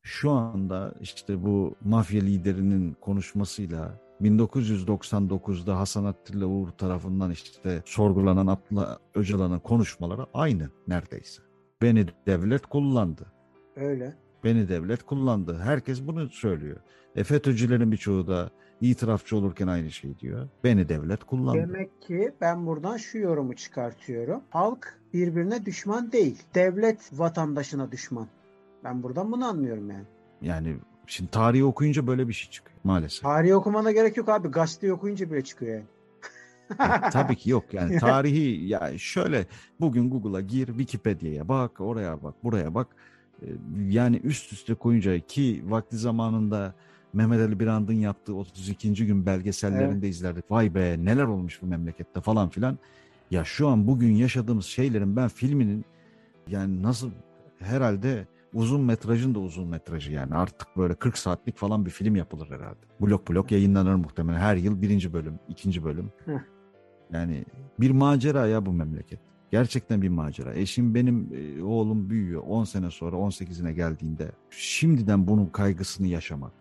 Şu 0.02 0.30
anda 0.30 0.94
işte 1.00 1.44
bu 1.44 1.74
mafya 1.84 2.22
liderinin 2.22 2.96
konuşmasıyla 3.00 4.00
1999'da 4.22 5.78
Hasan 5.78 6.04
Attila 6.04 6.46
Uğur 6.46 6.68
tarafından 6.68 7.30
işte 7.30 7.82
sorgulanan 7.84 8.46
Abdullah 8.46 8.98
Öcalan'ın 9.14 9.58
konuşmaları 9.58 10.26
aynı 10.34 10.70
neredeyse. 10.88 11.42
Beni 11.82 12.06
devlet 12.26 12.66
kullandı. 12.66 13.26
Öyle. 13.76 14.23
Beni 14.44 14.68
devlet 14.68 15.02
kullandı. 15.02 15.60
Herkes 15.64 16.06
bunu 16.06 16.28
söylüyor. 16.28 16.76
E 17.16 17.24
FETÖ'cülerin 17.24 17.92
birçoğu 17.92 18.26
da 18.26 18.50
itirafçı 18.80 19.36
olurken 19.36 19.66
aynı 19.66 19.90
şey 19.90 20.18
diyor. 20.18 20.48
Beni 20.64 20.88
devlet 20.88 21.24
kullandı. 21.24 21.58
Demek 21.58 22.02
ki 22.02 22.32
ben 22.40 22.66
buradan 22.66 22.96
şu 22.96 23.18
yorumu 23.18 23.56
çıkartıyorum. 23.56 24.42
Halk 24.50 24.98
birbirine 25.14 25.66
düşman 25.66 26.12
değil. 26.12 26.42
Devlet 26.54 27.10
vatandaşına 27.12 27.92
düşman. 27.92 28.28
Ben 28.84 29.02
buradan 29.02 29.32
bunu 29.32 29.46
anlıyorum 29.46 29.90
yani. 29.90 30.04
Yani 30.42 30.76
şimdi 31.06 31.30
tarihi 31.30 31.64
okuyunca 31.64 32.06
böyle 32.06 32.28
bir 32.28 32.32
şey 32.32 32.50
çıkıyor 32.50 32.78
maalesef. 32.84 33.22
Tarihi 33.22 33.54
okumana 33.54 33.92
gerek 33.92 34.16
yok 34.16 34.28
abi. 34.28 34.48
Gazeteyi 34.48 34.92
okuyunca 34.92 35.30
bile 35.30 35.44
çıkıyor 35.44 35.72
yani. 35.74 35.84
Ya, 36.78 37.10
tabii 37.10 37.36
ki 37.36 37.50
yok 37.50 37.74
yani 37.74 37.98
tarihi 38.00 38.66
ya 38.66 38.98
şöyle 38.98 39.46
bugün 39.80 40.10
Google'a 40.10 40.40
gir 40.40 40.66
Wikipedia'ya 40.66 41.48
bak 41.48 41.80
oraya 41.80 42.22
bak 42.22 42.34
buraya 42.44 42.74
bak 42.74 42.86
yani 43.88 44.16
üst 44.16 44.52
üste 44.52 44.74
koyunca 44.74 45.18
ki 45.18 45.62
vakti 45.66 45.96
zamanında 45.96 46.74
Mehmet 47.12 47.40
Ali 47.40 47.60
Birand'ın 47.60 47.92
yaptığı 47.92 48.34
32. 48.34 49.06
gün 49.06 49.26
belgesellerinde 49.26 50.08
izlerdik. 50.08 50.50
Vay 50.50 50.74
be 50.74 50.96
neler 50.98 51.24
olmuş 51.24 51.62
bu 51.62 51.66
memlekette 51.66 52.20
falan 52.20 52.48
filan. 52.48 52.78
Ya 53.30 53.44
şu 53.44 53.68
an 53.68 53.86
bugün 53.86 54.12
yaşadığımız 54.12 54.66
şeylerin 54.66 55.16
ben 55.16 55.28
filminin 55.28 55.84
yani 56.48 56.82
nasıl 56.82 57.10
herhalde 57.58 58.26
uzun 58.54 58.80
metrajın 58.80 59.34
da 59.34 59.38
uzun 59.38 59.68
metrajı 59.68 60.12
yani 60.12 60.34
artık 60.34 60.76
böyle 60.76 60.94
40 60.94 61.18
saatlik 61.18 61.56
falan 61.56 61.86
bir 61.86 61.90
film 61.90 62.16
yapılır 62.16 62.50
herhalde. 62.50 62.80
Blok 63.00 63.28
blok 63.30 63.52
yayınlanır 63.52 63.94
muhtemelen 63.94 64.38
her 64.38 64.56
yıl 64.56 64.82
birinci 64.82 65.12
bölüm, 65.12 65.38
ikinci 65.48 65.84
bölüm. 65.84 66.12
Yani 67.12 67.44
bir 67.80 67.90
macera 67.90 68.46
ya 68.46 68.66
bu 68.66 68.72
memleket. 68.72 69.20
Gerçekten 69.58 70.02
bir 70.02 70.08
macera. 70.08 70.54
E 70.54 70.66
şimdi 70.66 70.94
benim 70.94 71.28
e, 71.34 71.62
oğlum 71.62 72.10
büyüyor. 72.10 72.42
10 72.46 72.64
sene 72.64 72.90
sonra 72.90 73.16
18'ine 73.16 73.72
geldiğinde 73.72 74.32
şimdiden 74.50 75.26
bunun 75.26 75.46
kaygısını 75.46 76.06
yaşamak 76.06 76.52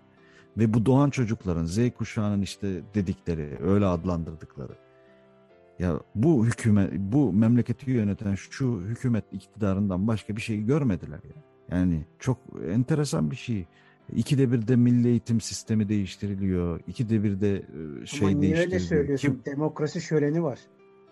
ve 0.57 0.73
bu 0.73 0.85
doğan 0.85 1.09
çocukların 1.09 1.65
Z 1.65 1.79
kuşağının 1.97 2.41
işte 2.41 2.81
dedikleri, 2.95 3.57
öyle 3.63 3.85
adlandırdıkları 3.85 4.73
ya 5.79 5.99
bu 6.15 6.45
hükümet, 6.45 6.93
bu 6.99 7.33
memleketi 7.33 7.91
yöneten 7.91 8.35
şu 8.35 8.81
hükümet 8.81 9.25
iktidarından 9.31 10.07
başka 10.07 10.35
bir 10.35 10.41
şey 10.41 10.63
görmediler 10.63 11.19
ya. 11.23 11.43
Yani 11.77 12.05
çok 12.19 12.37
enteresan 12.69 13.31
bir 13.31 13.35
şey. 13.35 13.65
İkide 14.15 14.51
bir 14.51 14.67
de 14.67 14.75
milli 14.75 15.07
eğitim 15.07 15.41
sistemi 15.41 15.89
değiştiriliyor. 15.89 16.79
İkide 16.87 17.23
bir 17.23 17.41
de 17.41 17.55
e, 18.03 18.05
şey 18.05 18.27
Ama 18.27 18.37
niye 18.39 18.51
öyle 18.51 18.71
değiştiriliyor. 18.71 18.79
söylüyorsun? 18.89 19.27
Kim- 19.27 19.45
Demokrasi 19.45 20.01
şöleni 20.01 20.43
var. 20.43 20.59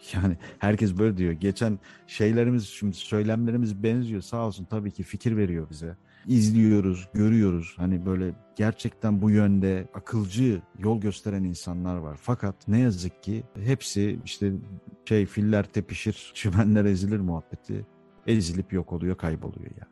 yani 0.14 0.38
herkes 0.60 0.98
böyle 0.98 1.18
diyor. 1.18 1.32
Geçen 1.32 1.80
şeylerimiz 2.08 2.68
şimdi 2.68 2.96
söylemlerimiz 2.96 3.84
benziyor. 3.84 4.22
Sağ 4.22 4.48
olsun 4.48 4.66
tabii 4.66 4.92
ki 4.92 5.04
fikir 5.04 5.38
veriyor 5.38 5.68
bize. 5.70 5.98
İzliyoruz, 6.28 7.08
görüyoruz. 7.14 7.74
Hani 7.78 8.06
böyle 8.06 8.34
gerçekten 8.56 9.22
bu 9.22 9.30
yönde 9.30 9.88
akılcı 9.94 10.62
yol 10.80 11.02
gösteren 11.02 11.44
insanlar 11.44 11.98
var. 11.98 12.18
Fakat 12.22 12.68
ne 12.68 12.80
yazık 12.80 13.24
ki 13.24 13.44
hepsi 13.64 14.20
işte 14.26 14.52
şey 15.06 15.26
filler 15.26 15.64
tepişir, 15.64 16.32
çimenler 16.36 16.86
ezilir 16.86 17.20
muhabbeti 17.20 17.86
ezilip 18.28 18.74
yok 18.74 18.94
oluyor, 18.94 19.18
kayboluyor 19.18 19.72
ya. 19.80 19.88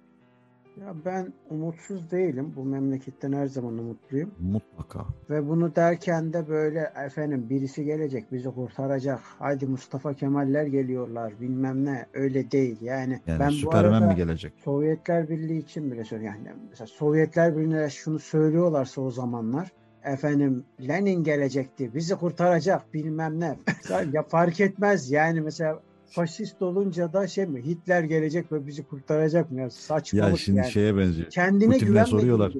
Ya 0.79 0.95
ben 1.05 1.33
umutsuz 1.49 2.11
değilim. 2.11 2.53
Bu 2.55 2.63
memleketten 2.63 3.33
her 3.33 3.47
zaman 3.47 3.77
umutluyum. 3.77 4.31
Mutlaka. 4.39 5.05
Ve 5.29 5.49
bunu 5.49 5.75
derken 5.75 6.33
de 6.33 6.47
böyle 6.47 6.91
efendim 7.05 7.49
birisi 7.49 7.85
gelecek 7.85 8.31
bizi 8.31 8.49
kurtaracak. 8.49 9.19
Haydi 9.19 9.65
Mustafa 9.65 10.13
Kemaller 10.13 10.65
geliyorlar 10.65 11.33
bilmem 11.41 11.85
ne. 11.85 12.05
Öyle 12.13 12.51
değil 12.51 12.81
yani. 12.81 13.19
Yani 13.27 13.39
ben 13.39 13.51
bu 13.65 13.75
arada 13.75 13.99
mi 13.99 14.15
gelecek? 14.15 14.53
Sovyetler 14.63 15.29
Birliği 15.29 15.59
için 15.59 15.91
bile 15.91 16.03
söylüyorum. 16.03 16.39
Yani 16.45 16.57
mesela 16.69 16.87
Sovyetler 16.87 17.57
Birliği'ne 17.57 17.89
şunu 17.89 18.19
söylüyorlarsa 18.19 19.01
o 19.01 19.11
zamanlar 19.11 19.71
efendim 20.03 20.63
Lenin 20.87 21.23
gelecekti 21.23 21.95
bizi 21.95 22.15
kurtaracak 22.15 22.93
bilmem 22.93 23.39
ne. 23.39 23.55
ya 24.13 24.23
fark 24.23 24.59
etmez 24.59 25.11
yani 25.11 25.41
mesela 25.41 25.79
faşist 26.09 26.61
olunca 26.61 27.13
da 27.13 27.27
şey 27.27 27.45
mi 27.45 27.65
Hitler 27.65 28.03
gelecek 28.03 28.51
ve 28.51 28.67
bizi 28.67 28.83
kurtaracak 28.83 29.51
mı 29.51 29.59
ya 29.59 29.69
saçmalık 29.69 30.31
Ya 30.31 30.37
şimdi 30.37 30.57
yani. 30.57 30.71
şeye 30.71 30.97
benziyor. 30.97 31.29
Kendine 31.29 31.73
Putin'e 31.77 32.05
soruyorlar. 32.05 32.53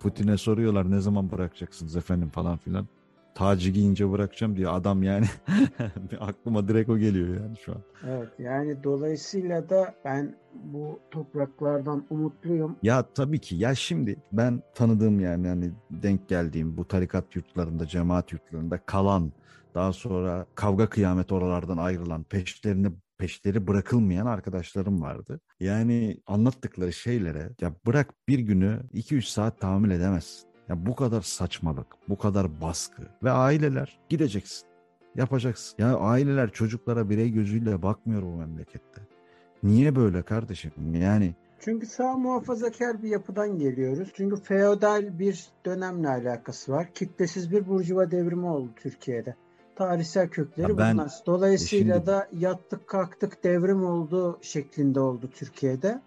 Putin'e 0.00 0.36
soruyorlar 0.36 0.90
ne 0.90 1.00
zaman 1.00 1.30
bırakacaksınız 1.32 1.96
efendim 1.96 2.28
falan 2.28 2.56
filan. 2.56 2.86
Tacı 3.34 3.70
giyince 3.70 4.10
bırakacağım 4.10 4.56
diyor 4.56 4.74
adam 4.74 5.02
yani. 5.02 5.26
Aklıma 6.20 6.68
direkt 6.68 6.90
o 6.90 6.98
geliyor 6.98 7.28
yani 7.28 7.56
şu 7.64 7.72
an. 7.72 7.78
Evet 8.08 8.28
yani 8.38 8.84
dolayısıyla 8.84 9.68
da 9.68 9.94
ben 10.04 10.34
bu 10.54 11.00
topraklardan 11.10 12.04
umutluyum. 12.10 12.76
Ya 12.82 13.02
tabii 13.14 13.38
ki 13.38 13.56
ya 13.56 13.74
şimdi 13.74 14.16
ben 14.32 14.62
tanıdığım 14.74 15.20
yani 15.20 15.48
hani 15.48 15.70
denk 15.90 16.28
geldiğim 16.28 16.76
bu 16.76 16.88
tarikat 16.88 17.36
yurtlarında, 17.36 17.86
cemaat 17.86 18.32
yurtlarında 18.32 18.78
kalan 18.86 19.32
daha 19.74 19.92
sonra 19.92 20.46
kavga 20.54 20.88
kıyamet 20.88 21.32
oralardan 21.32 21.76
ayrılan 21.76 22.24
peşlerini 22.24 22.92
peşleri 23.18 23.66
bırakılmayan 23.66 24.26
arkadaşlarım 24.26 25.02
vardı. 25.02 25.40
Yani 25.60 26.20
anlattıkları 26.26 26.92
şeylere 26.92 27.50
ya 27.60 27.74
bırak 27.86 28.14
bir 28.28 28.38
günü 28.38 28.80
2-3 28.94 29.22
saat 29.22 29.60
tahammül 29.60 29.90
edemezsin. 29.90 30.48
Ya 30.68 30.86
bu 30.86 30.96
kadar 30.96 31.22
saçmalık, 31.22 31.86
bu 32.08 32.18
kadar 32.18 32.60
baskı 32.60 33.02
ve 33.22 33.30
aileler 33.30 33.98
gideceksin. 34.08 34.68
Yapacaksın. 35.14 35.74
Ya 35.78 35.96
aileler 35.96 36.50
çocuklara 36.50 37.10
birey 37.10 37.30
gözüyle 37.30 37.82
bakmıyor 37.82 38.22
bu 38.22 38.36
memlekette. 38.36 39.02
Niye 39.62 39.96
böyle 39.96 40.22
kardeşim? 40.22 40.72
Yani 40.94 41.34
Çünkü 41.60 41.86
sağ 41.86 42.16
muhafazakar 42.16 43.02
bir 43.02 43.08
yapıdan 43.08 43.58
geliyoruz. 43.58 44.08
Çünkü 44.14 44.42
feodal 44.42 45.18
bir 45.18 45.46
dönemle 45.66 46.08
alakası 46.08 46.72
var. 46.72 46.88
Kitlesiz 46.94 47.52
bir 47.52 47.68
burjuva 47.68 48.10
devrimi 48.10 48.46
oldu 48.46 48.70
Türkiye'de. 48.76 49.34
Tarihsel 49.80 50.28
kökleri 50.28 50.70
Ya 50.70 50.78
ben- 50.78 50.94
bunlar. 50.94 51.10
Dolayısıyla 51.26 51.94
şimdi- 51.94 52.06
da 52.06 52.28
yattık 52.32 52.86
kalktık 52.88 53.44
devrim 53.44 53.84
oldu 53.84 54.38
şeklinde 54.42 55.00
oldu 55.00 55.30
Türkiye'de. 55.34 56.00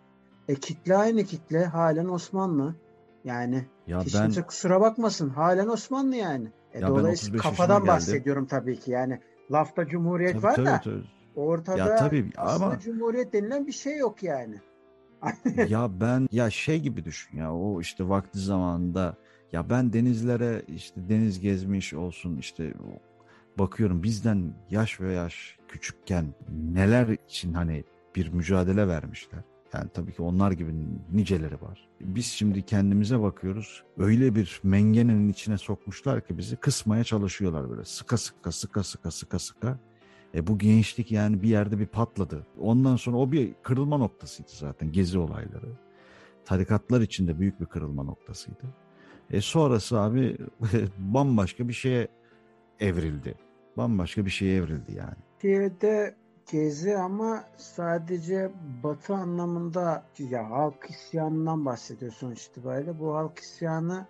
E 0.47 0.55
kitle 0.55 0.97
aynı 0.97 1.23
kitle 1.23 1.65
halen 1.65 2.05
Osmanlı. 2.05 2.75
Yani 3.23 3.65
ya 3.87 4.01
hiç 4.03 4.15
ben 4.15 4.23
kimse 4.23 4.41
kusura 4.41 4.81
bakmasın 4.81 5.29
halen 5.29 5.67
Osmanlı 5.67 6.15
yani. 6.15 6.47
E, 6.73 6.79
Ya 6.79 6.87
dolayısıyla 6.87 7.39
35 7.39 7.41
kafadan 7.41 7.87
bahsediyorum 7.87 8.45
tabii 8.45 8.79
ki 8.79 8.91
yani. 8.91 9.19
Lafta 9.51 9.87
cumhuriyet 9.87 10.33
tabii, 10.33 10.43
var 10.43 10.55
tabii, 10.55 10.65
da 10.65 10.81
tabii. 10.83 11.03
ortada 11.35 11.77
Ya 11.77 11.95
tabii 11.95 12.31
aslında 12.37 12.65
ama 12.65 12.79
cumhuriyet 12.79 13.33
denilen 13.33 13.67
bir 13.67 13.71
şey 13.71 13.97
yok 13.97 14.23
yani. 14.23 14.55
ya 15.67 15.89
ben 16.01 16.27
ya 16.31 16.49
şey 16.49 16.79
gibi 16.79 17.05
düşün 17.05 17.37
ya 17.37 17.53
o 17.55 17.81
işte 17.81 18.09
vakti 18.09 18.39
zamanında 18.39 19.15
ya 19.51 19.69
ben 19.69 19.93
denizlere 19.93 20.61
işte 20.67 21.09
deniz 21.09 21.39
gezmiş 21.39 21.93
olsun 21.93 22.37
işte 22.37 22.73
bakıyorum 23.59 24.03
bizden 24.03 24.53
yaş 24.69 25.01
ve 25.01 25.13
yaş 25.13 25.57
küçükken 25.67 26.33
neler 26.73 27.07
için 27.07 27.53
hani 27.53 27.83
bir 28.15 28.29
mücadele 28.29 28.87
vermişler. 28.87 29.43
Yani 29.73 29.89
tabii 29.93 30.13
ki 30.13 30.21
onlar 30.21 30.51
gibi 30.51 30.73
niceleri 31.11 31.61
var. 31.61 31.87
Biz 32.01 32.25
şimdi 32.25 32.61
kendimize 32.61 33.21
bakıyoruz. 33.21 33.83
Öyle 33.97 34.35
bir 34.35 34.59
mengenenin 34.63 35.29
içine 35.29 35.57
sokmuşlar 35.57 36.27
ki 36.27 36.37
bizi 36.37 36.55
kısmaya 36.55 37.03
çalışıyorlar 37.03 37.69
böyle. 37.69 37.85
Sıka 37.85 38.17
sıka 38.17 38.51
sıka 38.51 38.83
sıka 38.83 39.11
sıka 39.11 39.39
sıka. 39.39 39.79
E 40.35 40.47
bu 40.47 40.57
gençlik 40.57 41.11
yani 41.11 41.41
bir 41.41 41.49
yerde 41.49 41.79
bir 41.79 41.85
patladı. 41.85 42.47
Ondan 42.59 42.95
sonra 42.95 43.17
o 43.17 43.31
bir 43.31 43.53
kırılma 43.63 43.97
noktasıydı 43.97 44.49
zaten 44.51 44.91
gezi 44.91 45.19
olayları. 45.19 45.77
Tarikatlar 46.45 47.01
içinde 47.01 47.39
büyük 47.39 47.59
bir 47.61 47.65
kırılma 47.65 48.03
noktasıydı. 48.03 48.63
E 49.29 49.41
sonrası 49.41 49.99
abi 49.99 50.37
bambaşka 50.97 51.67
bir 51.67 51.73
şeye 51.73 52.07
evrildi. 52.79 53.35
Bambaşka 53.77 54.25
bir 54.25 54.31
şeye 54.31 54.57
evrildi 54.57 54.93
yani. 54.95 55.15
Türkiye'de 55.39 56.15
gezi 56.51 56.97
ama 56.97 57.43
sadece 57.57 58.51
batı 58.83 59.13
anlamında 59.13 60.05
ya 60.19 60.49
halk 60.49 60.89
isyanından 60.89 61.65
bahsediyor 61.65 62.11
sonuç 62.11 62.45
itibariyle. 62.45 62.99
Bu 62.99 63.15
halk 63.15 63.39
isyanı 63.39 64.05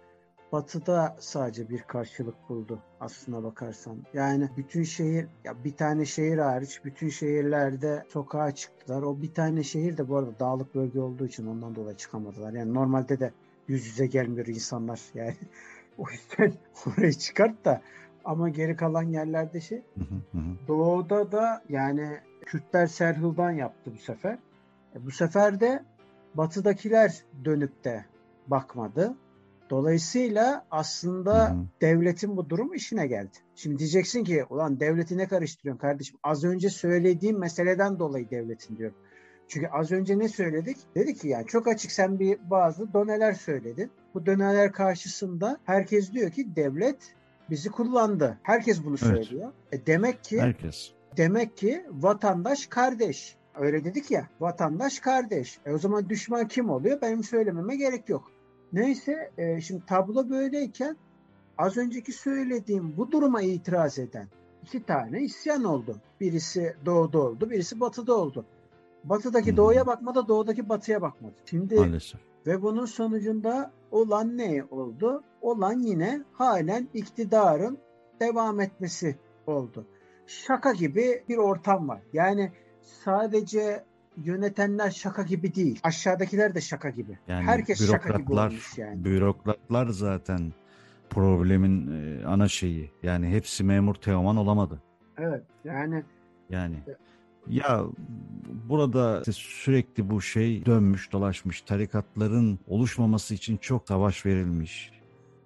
batıda 0.52 1.16
sadece 1.20 1.70
bir 1.70 1.82
karşılık 1.82 2.50
buldu 2.50 2.80
aslına 3.00 3.44
bakarsan. 3.44 3.98
Yani 4.14 4.50
bütün 4.58 4.84
şehir 4.84 5.28
ya 5.44 5.64
bir 5.64 5.76
tane 5.76 6.06
şehir 6.06 6.38
hariç 6.38 6.82
bütün 6.86 7.10
şehirlerde 7.10 8.04
sokağa 8.10 8.56
çıktılar. 8.56 9.02
O 9.02 9.22
bir 9.22 9.34
tane 9.34 9.64
şehir 9.64 9.98
de 9.98 10.10
bu 10.10 10.18
arada 10.18 10.40
dağlık 10.40 10.76
bölge 10.76 11.00
olduğu 11.00 11.26
için 11.26 11.48
ondan 11.48 11.76
dolayı 11.76 11.98
çıkamadılar. 11.98 12.54
Yani 12.54 12.74
normalde 12.74 13.20
de 13.20 13.32
yüz 13.68 13.86
yüze 13.86 14.06
gelmiyor 14.06 14.48
insanlar 14.48 15.02
yani. 15.14 15.36
O 15.98 16.06
yüzden 16.10 16.54
orayı 16.98 17.14
çıkart 17.14 17.66
da 17.66 17.82
ama 18.26 18.50
geri 18.50 18.76
kalan 18.76 19.04
yerlerde 19.04 19.62
şey 19.62 19.84
Hı 19.98 20.02
hı 20.02 20.38
hı. 20.38 20.68
Doğu'da 20.68 21.32
da 21.32 21.64
yani 21.70 22.20
Kürtler 22.46 22.88
Serhıl'dan 22.88 23.52
yaptı 23.52 23.92
bu 23.96 24.00
sefer. 24.00 24.38
E, 24.96 25.06
bu 25.06 25.12
sefer 25.12 25.60
de 25.60 25.84
batıdakiler 26.34 27.24
dönüp 27.46 27.84
de 27.84 28.06
bakmadı. 28.48 29.16
Dolayısıyla 29.70 30.66
aslında 30.72 31.50
Hı 31.50 31.54
hı. 31.54 31.66
devletin 31.82 32.38
bu 32.38 32.50
durum 32.50 32.74
işine 32.74 33.08
geldi. 33.08 33.38
Şimdi 33.56 33.80
diyeceksin 33.80 34.24
ki 34.24 34.46
ulan 34.50 34.80
devleti 34.80 35.18
ne 35.18 35.28
karıştırıyorsun 35.28 35.80
kardeşim? 35.80 36.20
Az 36.24 36.44
önce 36.44 36.70
söylediğim 36.70 37.40
meseleden 37.40 38.00
dolayı 38.00 38.30
devletin 38.30 38.78
diyorum. 38.78 38.98
Çünkü 39.48 39.68
az 39.68 39.92
önce 39.92 40.20
ne 40.20 40.30
söyledik? 40.30 40.78
Dedik 40.96 41.20
ki 41.20 41.28
yani 41.28 41.46
çok 41.48 41.68
açık 41.68 41.92
sen 41.92 42.20
bir 42.20 42.50
bazı 42.50 42.94
doneler 42.94 43.34
söyledin. 43.34 43.92
Bu 44.14 44.26
doneler 44.26 44.72
karşısında 44.72 45.58
herkes 45.66 46.14
diyor 46.14 46.32
ki 46.32 46.56
devlet 46.56 47.16
bizi 47.50 47.70
kullandı. 47.72 48.38
Herkes 48.44 48.86
bunu 48.86 48.96
Evet. 49.04 49.26
söylüyor. 49.26 49.52
E 49.72 49.86
demek 49.86 50.24
ki 50.24 50.42
Herkes. 50.42 50.92
demek 51.18 51.58
ki 51.58 51.86
vatandaş 51.92 52.68
kardeş. 52.68 53.36
Öyle 53.56 53.86
dedik 53.86 54.12
ya 54.12 54.28
vatandaş 54.40 55.00
kardeş. 55.00 55.60
E 55.66 55.74
o 55.74 55.78
zaman 55.78 56.10
düşman 56.10 56.48
kim 56.48 56.70
oluyor? 56.70 57.02
Benim 57.02 57.24
söylememe 57.24 57.76
gerek 57.76 58.10
yok. 58.10 58.32
Neyse 58.74 59.32
e, 59.38 59.62
şimdi 59.62 59.86
tablo 59.86 60.30
böyleyken 60.30 60.98
az 61.58 61.78
önceki 61.78 62.12
söylediğim 62.12 62.98
bu 62.98 63.12
duruma 63.12 63.42
itiraz 63.42 64.00
eden 64.00 64.28
iki 64.64 64.84
tane 64.84 65.22
isyan 65.22 65.64
oldu. 65.64 65.96
Birisi 66.22 66.76
doğuda 66.86 67.20
oldu, 67.20 67.50
birisi 67.50 67.80
batıda 67.80 68.16
oldu. 68.16 68.46
Batıdaki 69.04 69.52
hı. 69.52 69.58
doğuya 69.58 69.88
bakmadı, 69.88 70.28
doğudaki 70.28 70.70
batıya 70.70 71.02
bakmadı. 71.02 71.34
Şimdi 71.46 71.76
Maalesef. 71.76 72.20
Ve 72.48 72.62
bunun 72.62 72.86
sonucunda 72.86 73.72
olan 73.92 74.38
ne 74.38 74.64
oldu? 74.72 75.24
Olan 75.42 75.80
yine 75.80 76.22
halen 76.34 76.88
iktidarın 76.94 77.78
devam 78.20 78.60
etmesi 78.60 79.16
oldu. 79.48 79.86
Şaka 80.28 80.72
gibi 80.74 81.24
bir 81.30 81.38
ortam 81.38 81.88
var. 81.90 82.02
Yani 82.14 82.52
sadece 82.82 83.84
yönetenler 84.24 84.92
şaka 84.92 85.24
gibi 85.24 85.56
değil. 85.56 85.80
Aşağıdakiler 85.84 86.56
de 86.56 86.62
şaka 86.62 86.90
gibi. 86.90 87.18
Yani 87.28 87.44
Herkes 87.44 87.92
şaka 87.92 88.18
gibi 88.18 88.34
olmuş 88.34 88.78
yani. 88.78 89.06
bürokratlar 89.06 89.88
zaten 89.88 90.54
problemin 91.10 91.88
e, 91.92 92.26
ana 92.26 92.48
şeyi. 92.48 92.92
Yani 93.04 93.28
hepsi 93.30 93.64
memur 93.64 93.96
Teoman 93.96 94.38
olamadı. 94.38 94.82
Evet. 95.18 95.44
Yani 95.64 96.04
Yani 96.50 96.76
ya 97.48 97.84
burada 98.70 99.20
işte 99.20 99.32
sürekli 99.32 100.10
bu 100.10 100.22
şey 100.22 100.66
dönmüş 100.66 101.12
dolaşmış 101.12 101.62
tarikatların 101.62 102.60
oluşmaması 102.68 103.34
için 103.34 103.58
çok 103.58 103.88
savaş 103.88 104.26
verilmiş. 104.26 104.92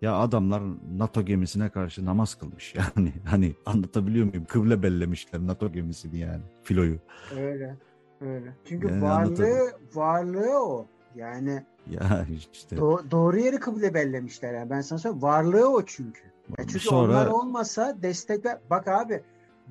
Ya 0.01 0.15
adamlar 0.15 0.61
NATO 0.97 1.21
gemisine 1.21 1.69
karşı 1.69 2.05
namaz 2.05 2.35
kılmış 2.35 2.75
yani 2.97 3.13
hani 3.25 3.55
anlatabiliyor 3.65 4.25
muyum? 4.25 4.45
Kıble 4.45 4.83
bellemişler 4.83 5.39
NATO 5.39 5.71
gemisini 5.71 6.19
yani 6.19 6.41
filoyu. 6.63 6.97
öyle. 7.37 7.75
Öyle. 8.21 8.53
Çünkü 8.65 8.87
Yani 8.87 9.01
varlığı 9.01 9.71
varlığı 9.93 10.59
o. 10.63 10.85
Yani 11.15 11.63
Ya 11.89 12.25
işte 12.53 12.75
do- 12.75 13.11
doğru 13.11 13.37
yeri 13.39 13.59
kıble 13.59 13.93
bellemişler 13.93 14.53
yani. 14.53 14.69
Ben 14.69 14.81
sana 14.81 14.99
söyleyeyim. 14.99 15.21
Varlığı 15.21 15.69
o 15.69 15.85
çünkü. 15.85 16.21
E 16.57 16.57
çünkü 16.57 16.79
sonra 16.79 17.03
onlar 17.03 17.27
olmasa 17.27 17.97
destekler. 18.01 18.57
Bak 18.69 18.87
abi 18.87 19.21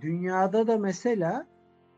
dünyada 0.01 0.67
da 0.67 0.79
mesela 0.79 1.47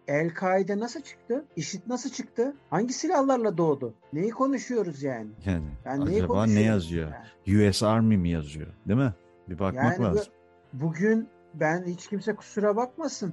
El-Kaide 0.09 0.79
nasıl 0.79 1.01
çıktı? 1.01 1.45
IŞİD 1.57 1.81
nasıl 1.89 2.11
çıktı? 2.11 2.55
Hangi 2.71 2.93
silahlarla 2.93 3.59
doğdu? 3.59 3.95
Neyi 4.13 4.31
konuşuyoruz 4.31 5.03
yani? 5.03 5.29
yani 5.47 5.65
Yani 5.85 6.07
neyi 6.07 6.19
acaba 6.19 6.47
ne 6.47 6.61
yazıyor? 6.63 7.13
yani? 7.47 7.69
US 7.71 7.83
Army 7.83 8.17
mi 8.17 8.31
yazıyor? 8.31 8.67
Değil 8.89 8.99
mi? 9.01 9.15
Bir 9.49 9.59
bakmak 9.59 9.85
Yani 9.85 9.99
bu- 9.99 10.03
lazım. 10.03 10.33
Bugün 10.73 11.29
ben 11.55 11.85
hiç 11.87 12.07
kimse 12.09 12.35
kusura 12.35 12.77
bakmasın. 12.77 13.33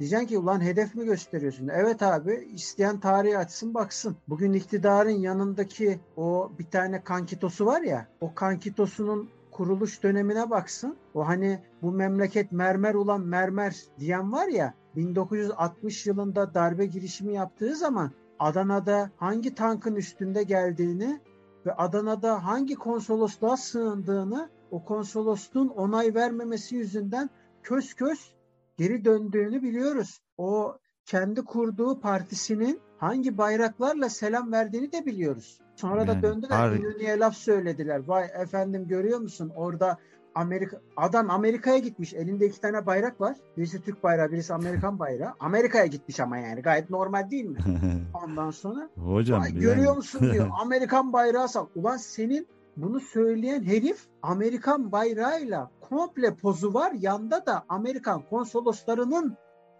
Diyeceksin 0.00 0.26
ki 0.26 0.38
ulan 0.38 0.60
hedef 0.60 0.94
mi 0.94 1.04
gösteriyorsun? 1.04 1.68
Evet 1.68 2.02
abi 2.02 2.48
isteyen 2.54 3.00
tarihi 3.00 3.38
açsın 3.38 3.74
baksın. 3.74 4.16
Bugün 4.28 4.52
iktidarın 4.52 5.10
yanındaki 5.10 5.98
o 6.16 6.52
bir 6.58 6.64
tane 6.64 7.02
kankitosu 7.04 7.66
var 7.66 7.80
ya 7.80 8.06
o 8.20 8.34
kankitosunun 8.34 9.30
kuruluş 9.54 10.02
dönemine 10.02 10.50
baksın. 10.50 10.96
O 11.14 11.28
hani 11.28 11.62
bu 11.82 11.92
memleket 11.92 12.52
mermer 12.52 12.94
ulan 12.94 13.20
mermer 13.20 13.76
diyen 13.98 14.32
var 14.32 14.48
ya 14.48 14.74
1960 14.96 16.06
yılında 16.06 16.54
darbe 16.54 16.86
girişimi 16.86 17.34
yaptığı 17.34 17.76
zaman 17.76 18.10
Adana'da 18.38 19.10
hangi 19.16 19.54
tankın 19.54 19.96
üstünde 19.96 20.42
geldiğini 20.42 21.20
ve 21.66 21.74
Adana'da 21.74 22.44
hangi 22.44 22.74
konsolosluğa 22.74 23.56
sığındığını 23.56 24.50
o 24.70 24.84
konsolosluğun 24.84 25.68
onay 25.68 26.14
vermemesi 26.14 26.76
yüzünden 26.76 27.30
kös 27.62 27.94
kös 27.94 28.32
geri 28.76 29.04
döndüğünü 29.04 29.62
biliyoruz. 29.62 30.20
O 30.38 30.78
kendi 31.06 31.44
kurduğu 31.44 32.00
partisinin 32.00 32.80
hangi 33.04 33.38
bayraklarla 33.38 34.08
selam 34.08 34.52
verdiğini 34.52 34.92
de 34.92 35.06
biliyoruz. 35.06 35.58
Sonra 35.76 36.00
yani, 36.00 36.08
da 36.08 36.22
döndüler 36.22 36.56
har- 36.56 36.78
İnönü'ye 36.78 37.18
laf 37.18 37.36
söylediler. 37.36 38.02
Vay 38.06 38.24
efendim 38.42 38.88
görüyor 38.88 39.18
musun 39.18 39.52
orada 39.56 39.98
Amerika 40.34 40.80
adam 40.96 41.30
Amerika'ya 41.30 41.78
gitmiş. 41.78 42.14
Elinde 42.14 42.46
iki 42.46 42.60
tane 42.60 42.86
bayrak 42.86 43.20
var. 43.20 43.36
Birisi 43.56 43.82
Türk 43.82 44.02
bayrağı, 44.02 44.32
birisi 44.32 44.54
Amerikan 44.54 44.98
bayrağı. 44.98 45.32
Amerika'ya 45.40 45.86
gitmiş 45.86 46.20
ama 46.20 46.38
yani 46.38 46.62
gayet 46.62 46.90
normal 46.90 47.30
değil 47.30 47.44
mi? 47.44 47.58
Ondan 48.24 48.50
sonra 48.50 48.88
Hocam 48.96 49.42
yani, 49.42 49.58
görüyor 49.58 49.96
musun 49.96 50.32
diyor. 50.32 50.50
Amerikan 50.60 51.12
bayrağı 51.12 51.48
sal. 51.48 51.66
Ulan 51.76 51.96
senin 51.96 52.46
bunu 52.76 53.00
söyleyen 53.00 53.62
herif 53.62 53.98
Amerikan 54.22 54.92
bayrağıyla 54.92 55.70
komple 55.80 56.34
pozu 56.34 56.74
var. 56.74 56.92
Yanda 57.00 57.46
da 57.46 57.64
Amerikan 57.68 58.22
konsoloslarının 58.30 59.36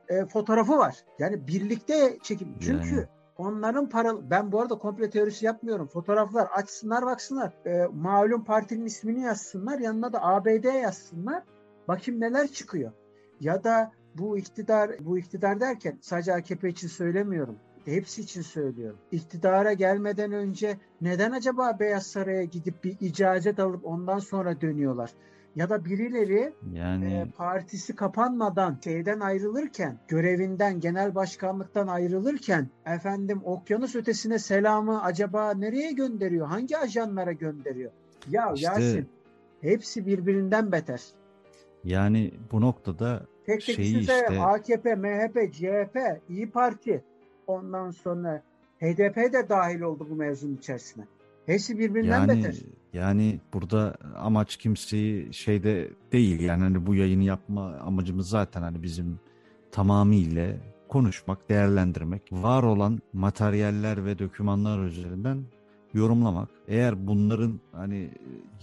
e, 0.08 0.26
fotoğrafı 0.26 0.78
var. 0.78 0.94
Yani 1.18 1.46
birlikte 1.46 2.18
çekim. 2.22 2.48
Çünkü 2.60 2.94
yani. 2.94 3.06
Onların 3.38 3.88
para 3.88 4.30
ben 4.30 4.52
bu 4.52 4.60
arada 4.60 4.78
komple 4.78 5.10
teorisi 5.10 5.46
yapmıyorum. 5.46 5.86
Fotoğraflar 5.86 6.46
açsınlar 6.46 7.06
baksınlar. 7.06 7.52
E, 7.66 7.86
malum 7.86 8.44
partinin 8.44 8.86
ismini 8.86 9.20
yazsınlar. 9.20 9.78
Yanına 9.78 10.12
da 10.12 10.24
ABD 10.24 10.82
yazsınlar. 10.82 11.42
Bakayım 11.88 12.20
neler 12.20 12.48
çıkıyor. 12.48 12.92
Ya 13.40 13.64
da 13.64 13.92
bu 14.14 14.38
iktidar 14.38 14.90
bu 15.00 15.18
iktidar 15.18 15.60
derken 15.60 15.98
sadece 16.00 16.34
AKP 16.34 16.68
için 16.68 16.88
söylemiyorum. 16.88 17.58
Hepsi 17.84 18.22
için 18.22 18.42
söylüyorum. 18.42 18.98
İktidara 19.12 19.72
gelmeden 19.72 20.32
önce 20.32 20.78
neden 21.00 21.32
acaba 21.32 21.76
Beyaz 21.80 22.06
Saray'a 22.06 22.44
gidip 22.44 22.84
bir 22.84 22.96
icazet 23.00 23.58
alıp 23.58 23.86
ondan 23.86 24.18
sonra 24.18 24.60
dönüyorlar? 24.60 25.10
Ya 25.56 25.70
da 25.70 25.84
birileri 25.84 26.52
yani 26.72 27.14
e, 27.14 27.26
partisi 27.36 27.96
kapanmadan 27.96 28.78
şeyden 28.84 29.20
ayrılırken, 29.20 29.98
görevinden, 30.08 30.80
genel 30.80 31.14
başkanlıktan 31.14 31.86
ayrılırken 31.86 32.68
efendim 32.86 33.40
okyanus 33.44 33.96
ötesine 33.96 34.38
selamı 34.38 35.02
acaba 35.02 35.54
nereye 35.54 35.92
gönderiyor? 35.92 36.46
Hangi 36.46 36.78
ajanlara 36.78 37.32
gönderiyor? 37.32 37.90
Ya 38.30 38.52
işte, 38.54 38.66
Yasin 38.66 39.08
hepsi 39.60 40.06
birbirinden 40.06 40.72
beter. 40.72 41.02
Yani 41.84 42.32
bu 42.52 42.60
noktada 42.60 43.26
tek 43.46 43.66
tek 43.66 43.76
şeyi 43.76 43.98
işte 43.98 44.40
AKP, 44.40 44.94
MHP, 44.94 45.52
CHP, 45.52 45.96
İyi 46.28 46.50
Parti 46.50 47.04
ondan 47.46 47.90
sonra 47.90 48.42
HDP 48.80 49.16
de 49.16 49.48
dahil 49.48 49.80
oldu 49.80 50.06
bu 50.10 50.14
mevzunun 50.14 50.56
içerisine. 50.56 51.04
Hepsi 51.46 51.78
birbirinden 51.78 52.20
yani, 52.20 52.44
beter. 52.44 52.54
Yani 52.92 53.40
burada 53.52 53.96
amaç 54.16 54.56
kimseyi 54.56 55.34
şeyde 55.34 55.90
değil 56.12 56.40
yani 56.40 56.62
hani 56.62 56.86
bu 56.86 56.94
yayını 56.94 57.24
yapma 57.24 57.76
amacımız 57.76 58.28
zaten 58.28 58.62
hani 58.62 58.82
bizim 58.82 59.20
tamamıyla 59.72 60.56
konuşmak, 60.88 61.48
değerlendirmek, 61.48 62.22
var 62.32 62.62
olan 62.62 63.00
materyaller 63.12 64.04
ve 64.04 64.18
dokümanlar 64.18 64.84
üzerinden 64.84 65.44
yorumlamak. 65.94 66.48
Eğer 66.68 67.06
bunların 67.06 67.60
hani 67.72 68.10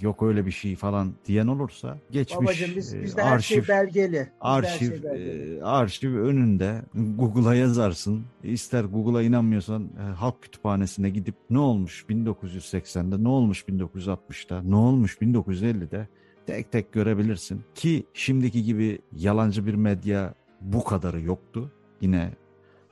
yok 0.02 0.24
öyle 0.24 0.46
bir 0.46 0.52
şey 0.52 0.76
falan 0.76 1.14
diyen 1.26 1.48
olursa 1.48 1.98
geçmiş 2.12 2.48
Babacığım, 2.48 2.76
biz, 2.76 2.94
e, 2.94 3.04
bizde 3.04 3.24
arşiv 3.24 3.58
her 3.58 3.66
şey 3.66 3.76
belgeli. 3.76 4.12
Bizde 4.12 4.30
arşiv 4.42 4.90
şey 4.90 5.04
belgeli. 5.04 5.58
E, 5.58 5.64
arşiv 5.64 6.16
önünde 6.16 6.82
Google'a 6.94 7.56
yazarsın. 7.56 8.24
İster 8.44 8.84
Google'a 8.84 9.22
inanmıyorsan 9.22 9.90
e, 10.00 10.02
halk 10.02 10.42
kütüphanesine 10.42 11.10
gidip 11.10 11.36
ne 11.50 11.60
olmuş 11.60 12.06
1980'de, 12.10 13.24
ne 13.24 13.28
olmuş 13.28 13.64
1960'da, 13.64 14.62
ne 14.62 14.76
olmuş 14.76 15.18
1950'de 15.22 16.08
tek 16.46 16.72
tek 16.72 16.92
görebilirsin. 16.92 17.62
Ki 17.76 18.04
şimdiki 18.14 18.64
gibi 18.64 19.00
yalancı 19.18 19.66
bir 19.66 19.74
medya 19.74 20.34
bu 20.62 20.84
kadarı 20.84 21.22
yoktu. 21.22 21.72
Yine 22.02 22.32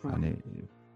hani 0.01 0.35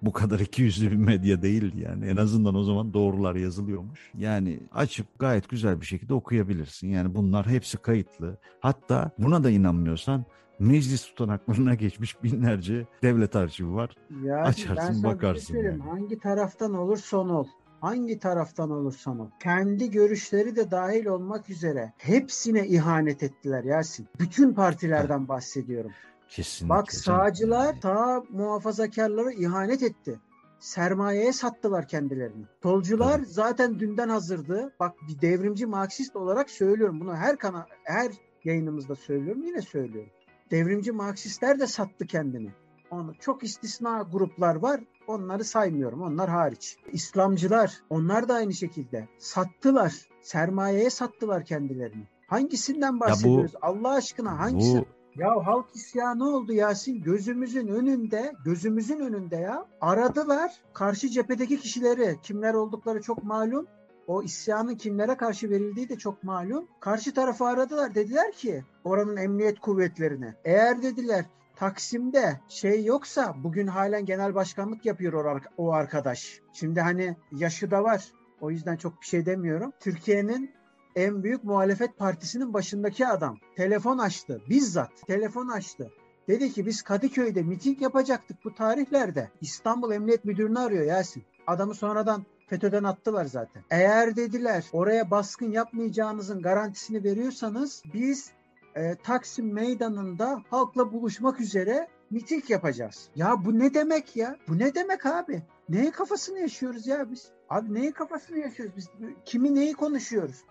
bu 0.06 0.12
kadar 0.12 0.40
iki 0.48 0.62
yüzlü 0.62 0.92
bir 0.92 0.96
medya 0.96 1.42
değildi 1.42 1.80
yani. 1.80 2.06
En 2.06 2.18
azından 2.18 2.56
o 2.56 2.64
zaman 2.64 2.94
doğrular 2.94 3.36
yazılıyormuş. 3.36 4.12
Yani 4.18 4.60
açıp 4.74 5.20
gayet 5.20 5.50
güzel 5.50 5.82
bir 5.82 5.86
şekilde 5.86 6.14
okuyabilirsin. 6.14 6.88
Yani 6.88 7.16
bunlar 7.16 7.48
hepsi 7.48 7.78
kayıtlı. 7.78 8.38
Hatta 8.60 9.12
buna 9.20 9.44
da 9.44 9.50
inanmıyorsan 9.50 10.26
meclis 10.60 11.06
tutanaklarına 11.06 11.74
geçmiş 11.84 12.24
binlerce 12.24 12.86
devlet 13.04 13.36
arşivi 13.36 13.74
var. 13.74 13.90
Yani 14.24 14.42
Açarsın 14.42 14.94
şey 14.94 15.04
bakarsın. 15.04 15.58
Yani. 15.58 15.82
Hangi 15.82 16.20
taraftan 16.20 16.74
olursan 16.74 17.30
ol 17.30 17.46
hangi 17.84 18.20
taraftan 18.20 18.72
olursan 18.72 19.20
ol, 19.20 19.30
kendi 19.40 19.92
görüşleri 19.92 20.56
de 20.56 20.72
dahil 20.72 21.06
olmak 21.06 21.50
üzere 21.50 21.94
hepsine 21.98 22.68
ihanet 22.68 23.24
ettiler 23.24 23.64
Yasin. 23.64 24.08
Bütün 24.20 24.54
partilerden 24.54 25.28
bahsediyorum. 25.28 25.92
Kesinlikle. 26.36 26.76
Bak 26.76 26.92
sağcılar 26.92 27.76
sağ 27.82 28.24
muhafazakarları 28.30 29.32
ihanet 29.32 29.84
etti. 29.84 30.20
Sermayeye 30.60 31.34
sattılar 31.34 31.88
kendilerini. 31.88 32.46
Solcular 32.64 33.20
evet. 33.20 33.28
zaten 33.30 33.80
dünden 33.80 34.10
hazırdı. 34.10 34.74
Bak 34.80 34.96
bir 35.08 35.22
devrimci 35.22 35.66
Marksist 35.66 36.16
olarak 36.16 36.50
söylüyorum 36.50 37.00
bunu 37.00 37.16
her 37.16 37.38
kana 37.38 37.68
her 37.84 38.12
yayınımızda 38.44 38.96
söylüyorum 38.96 39.44
yine 39.44 39.62
söylüyorum. 39.62 40.12
Devrimci 40.52 40.92
Marksistler 40.92 41.60
de 41.60 41.68
sattı 41.68 42.08
kendini. 42.08 42.52
Onu 42.92 43.14
çok 43.20 43.44
istisna 43.44 44.08
gruplar 44.12 44.56
var. 44.56 44.82
Onları 45.08 45.44
saymıyorum. 45.44 46.02
Onlar 46.02 46.30
hariç. 46.30 46.78
İslamcılar 46.92 47.82
onlar 47.90 48.28
da 48.28 48.34
aynı 48.34 48.54
şekilde 48.54 49.08
sattılar. 49.18 49.94
Sermayeye 50.22 50.90
sattılar 50.90 51.46
kendilerini. 51.46 52.08
Hangisinden 52.28 53.00
bahsediyoruz? 53.00 53.54
Bu, 53.54 53.58
Allah 53.62 53.92
aşkına 53.92 54.40
hangisi? 54.40 54.78
Bu 54.78 55.03
ya 55.16 55.48
halk 55.48 55.76
isyanı 55.76 56.36
oldu 56.36 56.54
Yasin 56.54 57.04
gözümüzün 57.04 57.68
önünde 57.68 58.34
gözümüzün 58.46 59.00
önünde 59.00 59.36
ya 59.36 59.66
aradılar 59.82 60.52
karşı 60.74 61.10
cephedeki 61.10 61.60
kişileri 61.60 62.18
kimler 62.24 62.54
oldukları 62.54 63.02
çok 63.02 63.24
malum 63.24 63.68
o 64.08 64.24
isyanın 64.24 64.76
kimlere 64.76 65.18
karşı 65.18 65.50
verildiği 65.50 65.90
de 65.90 65.96
çok 65.96 66.24
malum. 66.24 66.68
Karşı 66.80 67.14
tarafı 67.14 67.46
aradılar 67.46 67.96
dediler 67.96 68.32
ki 68.32 68.64
oranın 68.84 69.18
emniyet 69.18 69.60
kuvvetlerine 69.60 70.36
eğer 70.46 70.82
dediler 70.82 71.26
Taksim'de 71.56 72.40
şey 72.50 72.86
yoksa 72.86 73.36
bugün 73.44 73.68
halen 73.68 74.06
genel 74.06 74.36
başkanlık 74.36 74.86
yapıyor 74.86 75.42
o 75.58 75.72
arkadaş. 75.72 76.42
Şimdi 76.54 76.82
hani 76.82 77.18
yaşı 77.32 77.72
da 77.72 77.84
var. 77.84 78.12
O 78.42 78.52
yüzden 78.52 78.76
çok 78.76 79.02
bir 79.02 79.06
şey 79.06 79.26
demiyorum. 79.26 79.72
Türkiye'nin 79.80 80.52
en 80.96 81.24
büyük 81.24 81.44
muhalefet 81.44 81.98
partisinin 81.98 82.54
başındaki 82.54 83.08
adam 83.08 83.38
telefon 83.56 83.98
açtı. 83.98 84.42
Bizzat 84.50 85.08
telefon 85.08 85.48
açtı. 85.48 85.92
Dedi 86.28 86.52
ki 86.54 86.66
biz 86.66 86.82
Kadıköy'de 86.82 87.44
miting 87.44 87.82
yapacaktık 87.82 88.46
bu 88.46 88.56
tarihlerde. 88.56 89.30
İstanbul 89.42 89.92
Emniyet 89.92 90.26
Müdürünü 90.26 90.60
arıyor 90.60 90.86
Yasin. 90.86 91.24
Adamı 91.48 91.76
sonradan 91.76 92.26
FETÖ'den 92.48 92.84
attılar 92.84 93.26
zaten. 93.26 93.64
Eğer 93.70 94.16
dediler 94.16 94.66
oraya 94.72 95.12
baskın 95.12 95.52
yapmayacağınızın 95.52 96.42
garantisini 96.42 97.04
veriyorsanız 97.04 97.84
biz 97.94 98.32
e, 98.76 98.96
Taksim 98.96 99.54
Meydanı'nda 99.54 100.42
halkla 100.50 100.94
buluşmak 100.94 101.40
üzere 101.40 101.88
miting 102.10 102.50
yapacağız. 102.50 103.10
Ya 103.16 103.46
bu 103.46 103.60
ne 103.60 103.74
demek 103.74 104.16
ya? 104.16 104.38
Bu 104.48 104.60
ne 104.60 104.76
demek 104.76 105.06
abi? 105.06 105.44
Neye 105.70 105.92
kafasını 105.92 106.40
yaşıyoruz 106.40 106.88
ya 106.88 107.12
biz? 107.12 107.28
Abi 107.50 107.74
neyi 107.74 107.92
kafasını 107.92 108.38
yaşıyoruz 108.38 108.76
biz? 108.78 108.88
Kimi 109.26 109.56
neyi 109.56 109.74
konuşuyoruz? 109.74 110.44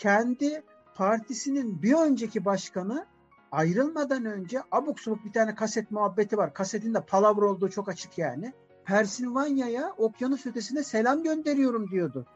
Kendi 0.00 0.62
partisinin 0.94 1.82
bir 1.82 1.94
önceki 1.94 2.44
başkanı 2.44 3.06
ayrılmadan 3.52 4.24
önce 4.24 4.58
abuk 4.72 5.00
subuk 5.00 5.24
bir 5.24 5.32
tane 5.32 5.54
kaset 5.54 5.90
muhabbeti 5.90 6.36
var. 6.36 6.54
Kasetin 6.54 6.94
de 6.94 7.00
palavra 7.00 7.46
olduğu 7.50 7.68
çok 7.68 7.88
açık 7.88 8.18
yani. 8.18 8.52
Pensilvanya'ya 8.84 9.94
okyanus 9.98 10.46
ötesine 10.46 10.82
selam 10.84 11.22
gönderiyorum 11.22 11.90
diyordu. 11.90 12.26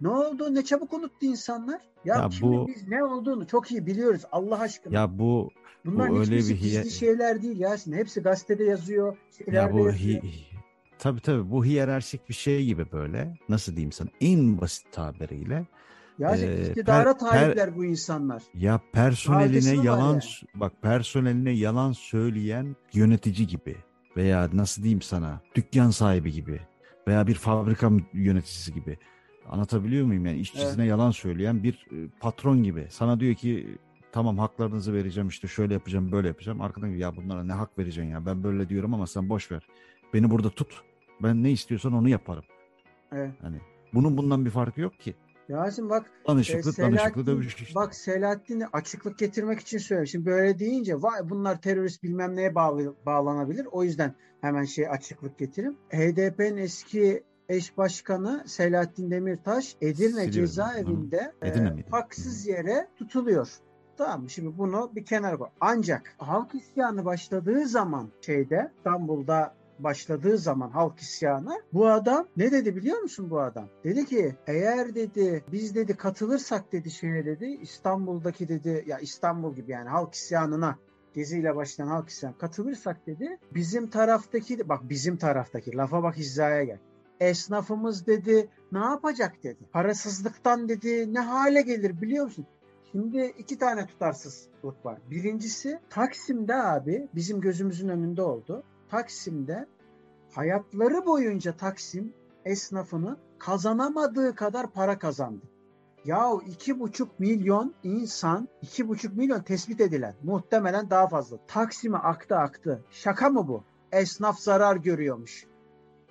Ne 0.00 0.08
oldu? 0.08 0.54
Ne 0.54 0.64
çabuk 0.64 0.92
unuttu 0.92 1.26
insanlar. 1.26 1.80
Ya, 2.04 2.14
ya 2.16 2.30
şimdi 2.30 2.56
bu, 2.56 2.68
biz 2.68 2.88
ne 2.88 3.04
olduğunu 3.04 3.46
çok 3.46 3.70
iyi 3.70 3.86
biliyoruz 3.86 4.22
Allah 4.32 4.60
aşkına. 4.60 4.94
Ya 4.94 5.18
bu 5.18 5.50
Bunlar 5.84 6.10
bu 6.10 6.18
öyle 6.18 6.36
bir 6.36 6.56
hiyer... 6.56 6.84
şeyler 6.84 7.42
değil 7.42 7.60
Yasin. 7.60 7.92
Hepsi 7.92 8.20
gazetede 8.20 8.64
yazıyor. 8.64 9.16
Ya 9.46 9.72
bu 9.72 9.78
yazıyor. 9.78 10.22
Hi... 10.22 10.50
Tabii 10.98 11.20
tabii 11.20 11.50
bu 11.50 11.64
hiyerarşik 11.64 12.28
bir 12.28 12.34
şey 12.34 12.64
gibi 12.64 12.92
böyle. 12.92 13.38
Nasıl 13.48 13.72
diyeyim 13.72 13.92
sana? 13.92 14.08
En 14.20 14.60
basit 14.60 14.92
tabiriyle 14.92 15.66
yani 16.20 16.42
ee, 16.44 16.68
iktidara 16.68 17.18
per, 17.18 17.28
talipler 17.28 17.76
bu 17.76 17.84
insanlar. 17.84 18.42
Ya 18.54 18.80
personeline 18.92 19.84
yalan 19.84 20.12
yani. 20.12 20.22
bak 20.54 20.72
personeline 20.82 21.50
yalan 21.50 21.92
söyleyen 21.92 22.76
yönetici 22.92 23.46
gibi 23.46 23.76
veya 24.16 24.48
nasıl 24.52 24.82
diyeyim 24.82 25.02
sana 25.02 25.40
dükkan 25.54 25.90
sahibi 25.90 26.32
gibi 26.32 26.60
veya 27.08 27.26
bir 27.26 27.34
fabrika 27.34 27.90
yöneticisi 28.12 28.74
gibi. 28.74 28.98
Anlatabiliyor 29.48 30.06
muyum 30.06 30.26
yani 30.26 30.38
işçisine 30.38 30.82
evet. 30.82 30.90
yalan 30.90 31.10
söyleyen 31.10 31.62
bir 31.62 31.86
e, 31.92 32.08
patron 32.20 32.62
gibi. 32.62 32.86
Sana 32.90 33.20
diyor 33.20 33.34
ki 33.34 33.78
tamam 34.12 34.38
haklarınızı 34.38 34.94
vereceğim 34.94 35.28
işte 35.28 35.48
şöyle 35.48 35.74
yapacağım 35.74 36.12
böyle 36.12 36.28
yapacağım. 36.28 36.60
Arkadan 36.60 36.86
ya 36.86 37.16
bunlara 37.16 37.44
ne 37.44 37.52
hak 37.52 37.78
vereceksin 37.78 38.10
ya 38.10 38.26
ben 38.26 38.44
böyle 38.44 38.68
diyorum 38.68 38.94
ama 38.94 39.06
sen 39.06 39.28
boş 39.28 39.52
ver. 39.52 39.66
Beni 40.14 40.30
burada 40.30 40.50
tut. 40.50 40.82
Ben 41.22 41.42
ne 41.42 41.50
istiyorsan 41.50 41.92
onu 41.92 42.08
yaparım. 42.08 42.44
Evet. 43.12 43.30
Hani 43.42 43.56
bunun 43.94 44.16
bundan 44.16 44.44
bir 44.44 44.50
farkı 44.50 44.80
yok 44.80 45.00
ki. 45.00 45.14
Yasin 45.50 45.90
bak 45.90 46.06
danışıklı 46.28 46.70
e, 46.70 46.76
danışıklı 46.76 47.26
dövüş 47.26 47.74
Bak 47.74 47.94
Selahattin'i 47.94 48.66
açıklık 48.66 49.18
getirmek 49.18 49.60
için 49.60 49.78
söylüyorum. 49.78 50.06
Şimdi 50.06 50.26
böyle 50.26 50.58
deyince 50.58 51.02
vay 51.02 51.30
bunlar 51.30 51.62
terörist 51.62 52.02
bilmem 52.02 52.36
neye 52.36 52.54
bağlı, 52.54 52.94
bağlanabilir. 53.06 53.66
O 53.72 53.84
yüzden 53.84 54.14
hemen 54.40 54.64
şey 54.64 54.88
açıklık 54.88 55.38
getirim. 55.38 55.76
HDP'nin 55.90 56.56
eski 56.56 57.24
eş 57.48 57.76
başkanı 57.76 58.44
Selahattin 58.46 59.10
Demirtaş 59.10 59.76
Edirne 59.80 60.08
Siliyorum. 60.08 60.32
cezaevinde 60.32 61.32
e, 61.44 61.54
haksız 61.90 62.46
yere 62.46 62.88
tutuluyor. 62.96 63.48
Tamam 63.96 64.22
mı? 64.22 64.30
Şimdi 64.30 64.58
bunu 64.58 64.90
bir 64.94 65.04
kenara 65.04 65.36
koy. 65.36 65.48
Ancak 65.60 66.14
halk 66.18 66.54
isyanı 66.54 67.04
başladığı 67.04 67.66
zaman 67.66 68.10
şeyde 68.20 68.72
İstanbul'da 68.76 69.54
başladığı 69.82 70.38
zaman 70.38 70.70
halk 70.70 70.98
isyanı 70.98 71.62
bu 71.72 71.88
adam 71.88 72.26
ne 72.36 72.52
dedi 72.52 72.76
biliyor 72.76 72.98
musun 72.98 73.30
bu 73.30 73.40
adam? 73.40 73.68
Dedi 73.84 74.06
ki 74.06 74.34
eğer 74.46 74.94
dedi 74.94 75.44
biz 75.52 75.74
dedi 75.74 75.96
katılırsak 75.96 76.72
dedi 76.72 76.90
şeye 76.90 77.24
dedi 77.24 77.46
İstanbul'daki 77.62 78.48
dedi 78.48 78.84
ya 78.86 78.98
İstanbul 78.98 79.54
gibi 79.54 79.72
yani 79.72 79.88
halk 79.88 80.14
isyanına 80.14 80.78
geziyle 81.14 81.56
başlayan 81.56 81.86
halk 81.86 82.08
isyanı 82.08 82.38
katılırsak 82.38 83.06
dedi 83.06 83.38
bizim 83.54 83.90
taraftaki 83.90 84.68
bak 84.68 84.80
bizim 84.88 85.16
taraftaki 85.16 85.76
lafa 85.76 86.02
bak 86.02 86.16
hizaya 86.16 86.64
gel. 86.64 86.78
Esnafımız 87.20 88.06
dedi 88.06 88.48
ne 88.72 88.78
yapacak 88.78 89.42
dedi. 89.42 89.64
Parasızlıktan 89.72 90.68
dedi 90.68 91.14
ne 91.14 91.20
hale 91.20 91.62
gelir 91.62 92.02
biliyor 92.02 92.24
musun? 92.24 92.46
Şimdi 92.92 93.34
iki 93.38 93.58
tane 93.58 93.86
tutarsızlık 93.86 94.84
var. 94.86 94.98
Birincisi 95.10 95.78
Taksim'de 95.90 96.54
abi 96.54 97.08
bizim 97.14 97.40
gözümüzün 97.40 97.88
önünde 97.88 98.22
oldu. 98.22 98.62
Taksim'de 98.90 99.66
hayatları 100.32 101.06
boyunca 101.06 101.56
Taksim 101.56 102.12
esnafının 102.44 103.18
kazanamadığı 103.38 104.34
kadar 104.34 104.70
para 104.72 104.98
kazandı. 104.98 105.46
Yahu 106.04 106.42
iki 106.46 106.80
buçuk 106.80 107.20
milyon 107.20 107.74
insan, 107.82 108.48
iki 108.62 108.88
buçuk 108.88 109.16
milyon 109.16 109.40
tespit 109.40 109.80
edilen, 109.80 110.14
muhtemelen 110.22 110.90
daha 110.90 111.08
fazla. 111.08 111.36
Taksim'e 111.46 111.98
aktı 111.98 112.36
aktı. 112.36 112.84
Şaka 112.90 113.30
mı 113.30 113.48
bu? 113.48 113.64
Esnaf 113.92 114.38
zarar 114.38 114.76
görüyormuş. 114.76 115.46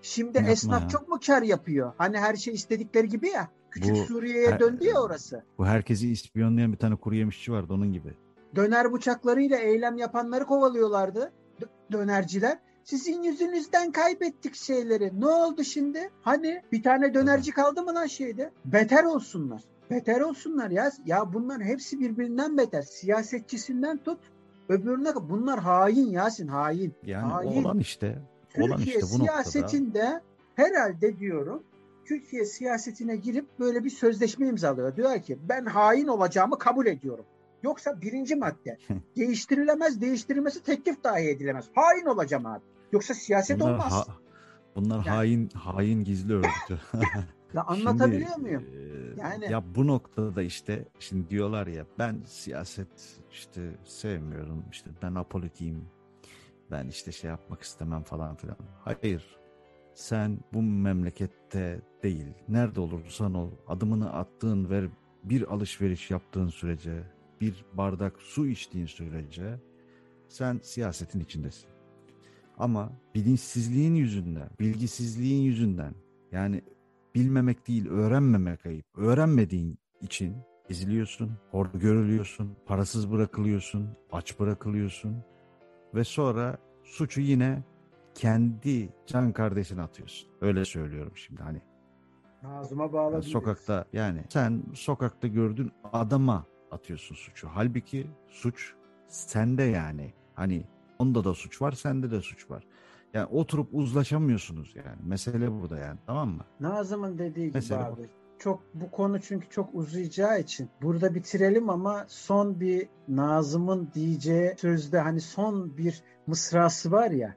Şimdi 0.01 0.37
Yapma 0.37 0.51
esnaf 0.51 0.81
ya. 0.81 0.87
çok 0.89 1.07
mu 1.09 1.19
kar 1.25 1.41
yapıyor? 1.41 1.93
Hani 1.97 2.17
her 2.17 2.35
şey 2.35 2.53
istedikleri 2.53 3.09
gibi 3.09 3.27
ya. 3.27 3.47
Küçük 3.71 3.91
bu, 3.95 3.95
Suriye'ye 3.95 4.51
her, 4.51 4.59
döndü 4.59 4.85
ya 4.85 5.01
orası. 5.01 5.43
Bu 5.57 5.65
herkesi 5.65 6.11
ispiyonlayan 6.11 6.71
bir 6.73 6.77
tane 6.77 6.95
kuru 6.95 7.15
yemişçi 7.15 7.51
vardı 7.51 7.73
onun 7.73 7.93
gibi. 7.93 8.13
Döner 8.55 8.93
bıçaklarıyla 8.93 9.57
eylem 9.57 9.97
yapanları 9.97 10.45
kovalıyorlardı. 10.45 11.31
D- 11.61 11.65
dönerciler. 11.91 12.59
Sizin 12.89 13.23
yüzünüzden 13.23 13.91
kaybettik 13.91 14.55
şeyleri. 14.55 15.21
Ne 15.21 15.27
oldu 15.27 15.63
şimdi? 15.63 16.09
Hani 16.21 16.61
bir 16.71 16.83
tane 16.83 17.13
dönerci 17.13 17.51
kaldı 17.51 17.83
mı 17.83 17.93
lan 17.93 18.05
şeyde? 18.05 18.51
Beter 18.65 19.03
olsunlar. 19.03 19.61
Beter 19.91 20.21
olsunlar 20.21 20.69
ya. 20.69 20.91
Ya 21.05 21.33
bunlar 21.33 21.61
hepsi 21.61 21.99
birbirinden 21.99 22.57
beter. 22.57 22.81
Siyasetçisinden 22.81 23.97
tut 23.97 24.19
öbürüne 24.69 25.09
bunlar 25.15 25.59
hain 25.59 26.09
Yasin 26.09 26.47
hain. 26.47 26.93
Yani 27.03 27.31
hain. 27.31 27.63
olan 27.63 27.79
işte. 27.79 28.21
Türkiye 28.49 28.69
olan 28.69 28.81
işte 28.81 29.01
bu 29.01 29.05
siyasetinde 29.05 30.03
noktada. 30.03 30.21
herhalde 30.55 31.19
diyorum 31.19 31.63
Türkiye 32.05 32.45
siyasetine 32.45 33.15
girip 33.15 33.59
böyle 33.59 33.83
bir 33.83 33.89
sözleşme 33.89 34.47
imzalıyor. 34.47 34.95
Diyor 34.95 35.21
ki 35.21 35.37
ben 35.49 35.65
hain 35.65 36.07
olacağımı 36.07 36.59
kabul 36.59 36.85
ediyorum. 36.85 37.25
Yoksa 37.63 38.01
birinci 38.01 38.35
madde 38.35 38.77
değiştirilemez, 39.17 40.01
değiştirilmesi 40.01 40.63
teklif 40.63 41.03
dahi 41.03 41.29
edilemez. 41.29 41.65
Hain 41.75 42.05
olacağım 42.05 42.45
abi. 42.45 42.63
Yoksa 42.91 43.13
siyaset 43.13 43.59
bunlar 43.59 43.73
olmaz. 43.73 43.91
Ha, 43.91 44.05
bunlar 44.75 44.95
yani. 44.95 45.09
hain 45.09 45.49
hain 45.49 46.03
gizli 46.03 46.33
örgütü. 46.33 46.79
ya 47.53 47.63
anlatabiliyor 47.63 48.29
şimdi, 48.35 48.41
muyum? 48.41 48.65
E, 49.17 49.21
yani 49.21 49.51
ya 49.51 49.75
bu 49.75 49.87
noktada 49.87 50.41
işte 50.41 50.87
şimdi 50.99 51.29
diyorlar 51.29 51.67
ya 51.67 51.85
ben 51.99 52.21
siyaset 52.25 53.21
işte 53.31 53.75
sevmiyorum. 53.83 54.65
işte 54.71 54.89
ben 55.01 55.15
apolitiyim. 55.15 55.85
Ben 56.71 56.87
işte 56.87 57.11
şey 57.11 57.29
yapmak 57.29 57.61
istemem 57.61 58.03
falan 58.03 58.35
filan. 58.35 58.57
Hayır. 58.83 59.39
Sen 59.93 60.39
bu 60.53 60.61
memlekette 60.61 61.81
değil. 62.03 62.33
Nerede 62.47 62.79
olursan 62.79 63.33
ol. 63.33 63.51
Adımını 63.67 64.13
attığın 64.13 64.69
ve 64.69 64.89
bir 65.23 65.53
alışveriş 65.53 66.11
yaptığın 66.11 66.47
sürece 66.47 67.03
bir 67.41 67.65
bardak 67.73 68.21
su 68.21 68.47
içtiğin 68.47 68.85
sürece 68.85 69.59
sen 70.27 70.59
siyasetin 70.63 71.19
içindesin. 71.19 71.69
Ama 72.59 72.91
bilinçsizliğin 73.15 73.95
yüzünden, 73.95 74.49
bilgisizliğin 74.59 75.41
yüzünden 75.41 75.93
yani 76.31 76.61
bilmemek 77.15 77.67
değil 77.67 77.87
öğrenmemek 77.89 78.65
ayıp. 78.65 78.85
Öğrenmediğin 78.97 79.77
için 80.01 80.35
eziliyorsun, 80.69 81.31
hor 81.51 81.65
görülüyorsun, 81.73 82.55
parasız 82.65 83.11
bırakılıyorsun, 83.11 83.89
aç 84.11 84.39
bırakılıyorsun 84.39 85.17
ve 85.95 86.03
sonra 86.03 86.57
suçu 86.83 87.21
yine 87.21 87.63
kendi 88.15 88.89
can 89.07 89.33
kardeşine 89.33 89.81
atıyorsun. 89.81 90.29
Öyle 90.41 90.65
söylüyorum 90.65 91.11
şimdi 91.15 91.41
hani. 91.41 91.61
Ağzıma 92.43 92.93
bağladın. 92.93 93.21
Sokakta 93.21 93.85
yani 93.93 94.23
sen 94.29 94.63
sokakta 94.73 95.27
gördüğün 95.27 95.71
adama 95.93 96.45
atıyorsun 96.71 97.15
suçu. 97.15 97.47
Halbuki 97.47 98.07
suç 98.27 98.73
sende 99.07 99.63
yani. 99.63 100.13
Hani 100.35 100.63
onda 100.99 101.23
da 101.23 101.33
suç 101.33 101.61
var, 101.61 101.71
sende 101.71 102.11
de 102.11 102.21
suç 102.21 102.49
var. 102.49 102.63
Yani 103.13 103.25
oturup 103.25 103.69
uzlaşamıyorsunuz 103.71 104.75
yani. 104.75 104.97
Mesele 105.03 105.51
burada 105.51 105.77
yani 105.77 105.99
tamam 106.05 106.29
mı? 106.29 106.45
Nazım'ın 106.59 107.17
dediği 107.17 107.47
gibi 107.47 107.57
Mesele 107.57 107.79
abi. 107.79 108.01
Bu. 108.01 108.05
Çok 108.39 108.61
bu 108.73 108.91
konu 108.91 109.21
çünkü 109.21 109.49
çok 109.49 109.75
uzayacağı 109.75 110.39
için 110.39 110.69
burada 110.81 111.15
bitirelim 111.15 111.69
ama 111.69 112.05
son 112.07 112.59
bir 112.59 112.87
Nazım'ın 113.07 113.89
diyeceği 113.93 114.55
sözde 114.57 114.99
hani 114.99 115.21
son 115.21 115.77
bir 115.77 116.03
mısrası 116.27 116.91
var 116.91 117.11
ya. 117.11 117.35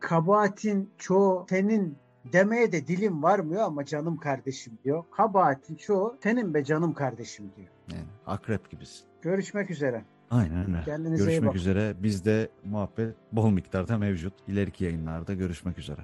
Kabahatin 0.00 0.90
çoğu 0.98 1.46
senin 1.48 1.96
demeye 2.32 2.72
de 2.72 2.86
dilim 2.86 3.22
varmıyor 3.22 3.62
ama 3.62 3.84
canım 3.84 4.16
kardeşim 4.16 4.78
diyor. 4.84 5.04
Kabahatin 5.10 5.74
çoğu 5.74 6.16
senin 6.22 6.54
be 6.54 6.64
canım 6.64 6.94
kardeşim 6.94 7.50
diyor. 7.56 7.68
Yani 7.92 8.08
akrep 8.26 8.70
gibisin. 8.70 9.06
Görüşmek 9.22 9.70
üzere. 9.70 10.04
Aynen 10.30 10.68
öyle. 10.68 10.82
Kendinize 10.84 11.24
Görüşmek 11.24 11.54
üzere. 11.56 11.94
Bizde 12.02 12.48
muhabbet 12.64 13.14
bol 13.32 13.50
miktarda 13.50 13.98
mevcut. 13.98 14.34
İleriki 14.48 14.84
yayınlarda 14.84 15.34
görüşmek 15.34 15.78
üzere. 15.78 16.00